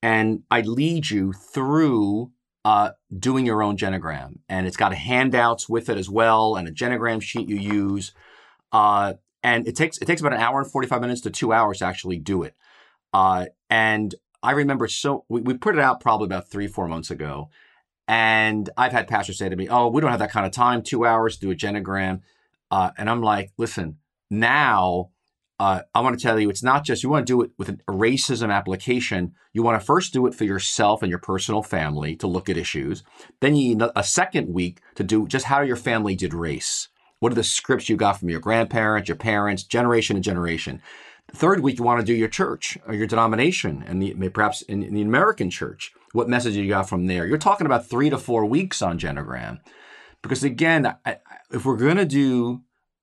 and 0.01 0.43
I 0.51 0.61
lead 0.61 1.09
you 1.09 1.33
through 1.33 2.31
uh, 2.65 2.91
doing 3.17 3.45
your 3.45 3.61
own 3.61 3.77
genogram. 3.77 4.39
And 4.47 4.67
it's 4.67 4.77
got 4.77 4.93
handouts 4.93 5.67
with 5.67 5.89
it 5.89 5.97
as 5.97 6.09
well 6.09 6.55
and 6.55 6.67
a 6.67 6.71
genogram 6.71 7.21
sheet 7.21 7.49
you 7.49 7.57
use. 7.57 8.13
Uh, 8.71 9.13
and 9.41 9.67
it 9.67 9.75
takes 9.75 9.97
it 9.97 10.05
takes 10.05 10.21
about 10.21 10.33
an 10.33 10.39
hour 10.39 10.61
and 10.61 10.71
45 10.71 11.01
minutes 11.01 11.21
to 11.21 11.29
two 11.29 11.51
hours 11.51 11.79
to 11.79 11.85
actually 11.85 12.17
do 12.17 12.43
it. 12.43 12.55
Uh, 13.13 13.45
and 13.69 14.15
I 14.43 14.51
remember 14.51 14.87
so 14.87 15.25
we, 15.29 15.41
we 15.41 15.53
put 15.55 15.75
it 15.75 15.81
out 15.81 16.01
probably 16.01 16.25
about 16.25 16.49
three, 16.49 16.67
four 16.67 16.87
months 16.87 17.09
ago. 17.09 17.49
And 18.07 18.69
I've 18.77 18.91
had 18.91 19.07
pastors 19.07 19.37
say 19.37 19.47
to 19.47 19.55
me, 19.55 19.69
Oh, 19.69 19.87
we 19.87 20.01
don't 20.01 20.11
have 20.11 20.19
that 20.19 20.31
kind 20.31 20.45
of 20.45 20.51
time, 20.51 20.83
two 20.83 21.05
hours 21.05 21.37
to 21.37 21.41
do 21.47 21.51
a 21.51 21.55
genogram. 21.55 22.21
Uh, 22.69 22.91
and 22.97 23.09
I'm 23.09 23.21
like, 23.21 23.51
listen, 23.57 23.97
now 24.29 25.11
uh, 25.59 25.81
I 25.93 26.01
want 26.01 26.17
to 26.17 26.21
tell 26.21 26.39
you, 26.39 26.49
it's 26.49 26.63
not 26.63 26.83
just 26.83 27.03
you 27.03 27.09
want 27.09 27.25
to 27.25 27.31
do 27.31 27.41
it 27.41 27.51
with 27.57 27.69
a 27.69 27.77
racism 27.87 28.53
application. 28.53 29.33
You 29.53 29.63
want 29.63 29.79
to 29.79 29.85
first 29.85 30.11
do 30.11 30.27
it 30.27 30.35
for 30.35 30.43
yourself 30.43 31.01
and 31.03 31.09
your 31.09 31.19
personal 31.19 31.63
family 31.63 32.15
to 32.17 32.27
look 32.27 32.49
at 32.49 32.57
issues. 32.57 33.03
Then 33.39 33.55
you 33.55 33.75
need 33.75 33.89
a 33.95 34.03
second 34.03 34.53
week 34.53 34.81
to 34.95 35.03
do 35.03 35.27
just 35.27 35.45
how 35.45 35.61
your 35.61 35.75
family 35.75 36.15
did 36.15 36.33
race. 36.33 36.89
What 37.19 37.31
are 37.31 37.35
the 37.35 37.43
scripts 37.43 37.87
you 37.87 37.95
got 37.95 38.19
from 38.19 38.29
your 38.29 38.41
grandparents, 38.41 39.07
your 39.07 39.15
parents, 39.15 39.63
generation 39.63 40.17
to 40.17 40.21
generation? 40.21 40.81
Third 41.35 41.61
week, 41.61 41.79
you 41.79 41.83
want 41.83 41.99
to 41.99 42.05
do 42.05 42.13
your 42.13 42.27
church 42.27 42.77
or 42.87 42.93
your 42.93 43.07
denomination, 43.07 43.83
and 43.87 44.01
the, 44.01 44.29
perhaps 44.29 44.61
in, 44.61 44.83
in, 44.83 44.93
the 44.93 45.01
American 45.01 45.49
church. 45.49 45.91
What 46.11 46.29
message 46.29 46.55
you 46.55 46.69
got 46.69 46.87
from 46.87 47.07
there? 47.07 47.25
You're 47.25 47.39
talking 47.39 47.65
about 47.65 47.89
three 47.89 48.11
to 48.11 48.19
four 48.19 48.45
weeks 48.45 48.83
on 48.83 48.99
Genogram, 48.99 49.59
because 50.21 50.43
again, 50.43 50.95
I, 51.05 51.17
if 51.51 51.65
we're 51.65 51.77
going 51.77 51.97
to 51.97 52.05
do 52.05 52.61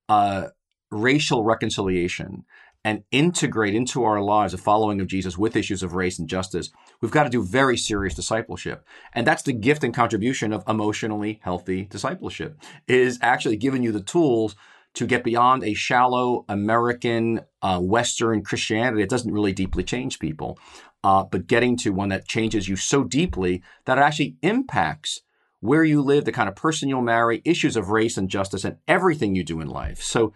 uh, 0.09 0.49
racial 0.93 1.43
reconciliation 1.43 2.45
and 2.85 3.03
integrate 3.11 3.75
into 3.75 4.05
our 4.05 4.23
lives 4.23 4.55
a 4.55 4.59
following 4.59 5.01
of 5.01 5.09
Jesus 5.09 5.37
with 5.37 5.57
issues 5.57 5.83
of 5.83 5.95
race 5.95 6.19
and 6.19 6.29
justice, 6.29 6.71
we've 7.01 7.11
got 7.11 7.25
to 7.25 7.31
do 7.31 7.43
very 7.43 7.77
serious 7.77 8.15
discipleship. 8.15 8.87
And 9.13 9.27
that's 9.27 9.43
the 9.43 9.53
gift 9.53 9.83
and 9.83 9.93
contribution 9.93 10.53
of 10.53 10.65
emotionally 10.69 11.41
healthy 11.43 11.83
discipleship 11.85 12.59
is 12.87 13.19
actually 13.21 13.57
giving 13.57 13.83
you 13.83 13.91
the 13.91 14.01
tools 14.01 14.55
to 14.95 15.07
get 15.07 15.25
beyond 15.25 15.65
a 15.65 15.75
shallow 15.75 16.45
American 16.49 17.43
uh, 17.63 17.81
Western 17.81 18.43
Christianity. 18.43 19.03
It 19.03 19.11
doesn't 19.11 19.33
really 19.33 19.53
deeply 19.53 19.85
change 19.85 20.19
people, 20.19 20.59
uh, 21.05 21.25
but 21.25 21.47
getting 21.47 21.77
to 21.79 21.93
one 21.93 22.09
that 22.09 22.27
changes 22.27 22.69
you 22.69 22.77
so 22.77 23.05
deeply 23.05 23.63
that 23.85 23.99
it 23.99 24.03
actually 24.03 24.37
impacts 24.43 25.21
where 25.61 25.85
you 25.85 26.03
live, 26.03 26.25
the 26.25 26.33
kind 26.33 26.49
of 26.49 26.57
person 26.57 26.89
you'll 26.89 27.03
marry, 27.03 27.43
issues 27.45 27.77
of 27.77 27.91
race 27.91 28.17
and 28.17 28.31
justice, 28.31 28.65
and 28.65 28.79
everything 28.89 29.35
you 29.35 29.45
do 29.45 29.61
in 29.61 29.69
life. 29.69 30.03
So, 30.03 30.33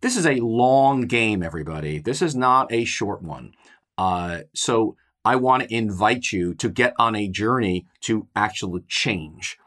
this 0.00 0.16
is 0.16 0.26
a 0.26 0.36
long 0.36 1.02
game, 1.02 1.42
everybody. 1.42 1.98
This 1.98 2.22
is 2.22 2.36
not 2.36 2.72
a 2.72 2.84
short 2.84 3.20
one. 3.20 3.54
Uh, 3.98 4.42
so, 4.54 4.96
I 5.24 5.34
want 5.36 5.64
to 5.64 5.74
invite 5.74 6.30
you 6.32 6.54
to 6.54 6.70
get 6.70 6.94
on 6.98 7.16
a 7.16 7.28
journey 7.28 7.86
to 8.02 8.28
actually 8.36 8.82
change. 8.88 9.58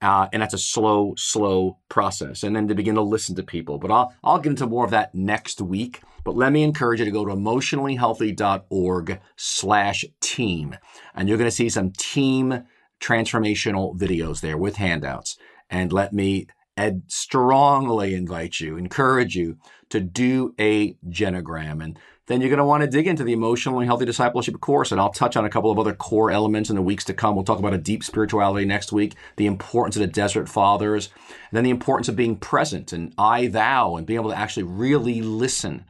Uh, 0.00 0.28
and 0.32 0.40
that's 0.42 0.54
a 0.54 0.58
slow, 0.58 1.14
slow 1.16 1.78
process. 1.88 2.42
And 2.42 2.54
then 2.54 2.68
to 2.68 2.74
begin 2.74 2.94
to 2.94 3.02
listen 3.02 3.34
to 3.36 3.42
people. 3.42 3.78
But 3.78 3.90
I'll, 3.90 4.14
I'll 4.22 4.38
get 4.38 4.50
into 4.50 4.66
more 4.66 4.84
of 4.84 4.92
that 4.92 5.14
next 5.14 5.60
week. 5.60 6.02
But 6.24 6.36
let 6.36 6.52
me 6.52 6.62
encourage 6.62 7.00
you 7.00 7.04
to 7.04 7.10
go 7.10 7.24
to 7.24 7.34
emotionallyhealthy.org 7.34 9.20
slash 9.36 10.04
team. 10.20 10.76
And 11.14 11.28
you're 11.28 11.38
going 11.38 11.50
to 11.50 11.56
see 11.56 11.68
some 11.68 11.90
team 11.90 12.64
transformational 13.00 13.98
videos 13.98 14.40
there 14.40 14.56
with 14.56 14.76
handouts. 14.76 15.36
And 15.70 15.92
let 15.92 16.12
me 16.12 16.46
Ed 16.76 17.02
strongly 17.08 18.14
invite 18.14 18.60
you, 18.60 18.76
encourage 18.76 19.34
you 19.34 19.58
to 19.88 20.00
do 20.00 20.54
a 20.60 20.94
genogram. 21.08 21.82
And 21.82 21.98
then 22.28 22.40
you're 22.40 22.50
going 22.50 22.58
to 22.58 22.64
want 22.64 22.82
to 22.82 22.86
dig 22.86 23.06
into 23.06 23.24
the 23.24 23.32
emotionally 23.32 23.86
healthy 23.86 24.04
discipleship 24.04 24.60
course. 24.60 24.92
And 24.92 25.00
I'll 25.00 25.10
touch 25.10 25.36
on 25.36 25.46
a 25.46 25.50
couple 25.50 25.70
of 25.70 25.78
other 25.78 25.94
core 25.94 26.30
elements 26.30 26.68
in 26.68 26.76
the 26.76 26.82
weeks 26.82 27.04
to 27.06 27.14
come. 27.14 27.34
We'll 27.34 27.44
talk 27.44 27.58
about 27.58 27.74
a 27.74 27.78
deep 27.78 28.04
spirituality 28.04 28.66
next 28.66 28.92
week, 28.92 29.14
the 29.36 29.46
importance 29.46 29.96
of 29.96 30.00
the 30.00 30.06
desert 30.06 30.48
fathers, 30.48 31.08
and 31.28 31.56
then 31.56 31.64
the 31.64 31.70
importance 31.70 32.08
of 32.08 32.16
being 32.16 32.36
present 32.36 32.92
and 32.92 33.14
I 33.16 33.46
thou 33.46 33.96
and 33.96 34.06
being 34.06 34.20
able 34.20 34.30
to 34.30 34.38
actually 34.38 34.64
really 34.64 35.22
listen. 35.22 35.86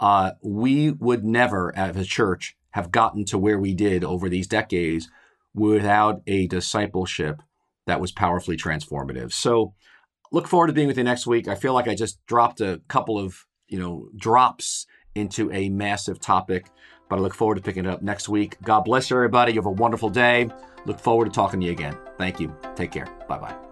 Uh, 0.00 0.32
we 0.42 0.90
would 0.90 1.24
never, 1.24 1.76
as 1.76 1.96
a 1.96 2.04
church, 2.04 2.56
have 2.70 2.90
gotten 2.90 3.24
to 3.26 3.38
where 3.38 3.58
we 3.58 3.74
did 3.74 4.02
over 4.02 4.28
these 4.28 4.46
decades 4.46 5.08
without 5.54 6.22
a 6.26 6.46
discipleship 6.46 7.42
that 7.86 8.00
was 8.00 8.12
powerfully 8.12 8.56
transformative. 8.56 9.32
So, 9.32 9.74
look 10.32 10.48
forward 10.48 10.66
to 10.66 10.72
being 10.72 10.88
with 10.88 10.98
you 10.98 11.04
next 11.04 11.26
week. 11.26 11.48
I 11.48 11.54
feel 11.54 11.72
like 11.72 11.86
I 11.86 11.94
just 11.94 12.24
dropped 12.26 12.60
a 12.60 12.80
couple 12.88 13.18
of, 13.18 13.46
you 13.68 13.78
know, 13.78 14.08
drops 14.16 14.86
into 15.16 15.50
a 15.52 15.68
massive 15.68 16.20
topic, 16.20 16.66
but 17.08 17.18
I 17.18 17.22
look 17.22 17.34
forward 17.34 17.56
to 17.56 17.62
picking 17.62 17.84
it 17.86 17.90
up 17.90 18.02
next 18.02 18.28
week. 18.28 18.60
God 18.62 18.80
bless 18.80 19.10
you, 19.10 19.16
everybody. 19.16 19.52
You 19.52 19.58
have 19.58 19.66
a 19.66 19.70
wonderful 19.70 20.10
day. 20.10 20.48
Look 20.84 21.00
forward 21.00 21.26
to 21.26 21.30
talking 21.30 21.60
to 21.60 21.66
you 21.66 21.72
again. 21.72 21.96
Thank 22.18 22.40
you. 22.40 22.54
Take 22.74 22.92
care. 22.92 23.06
Bye 23.28 23.38
bye. 23.38 23.65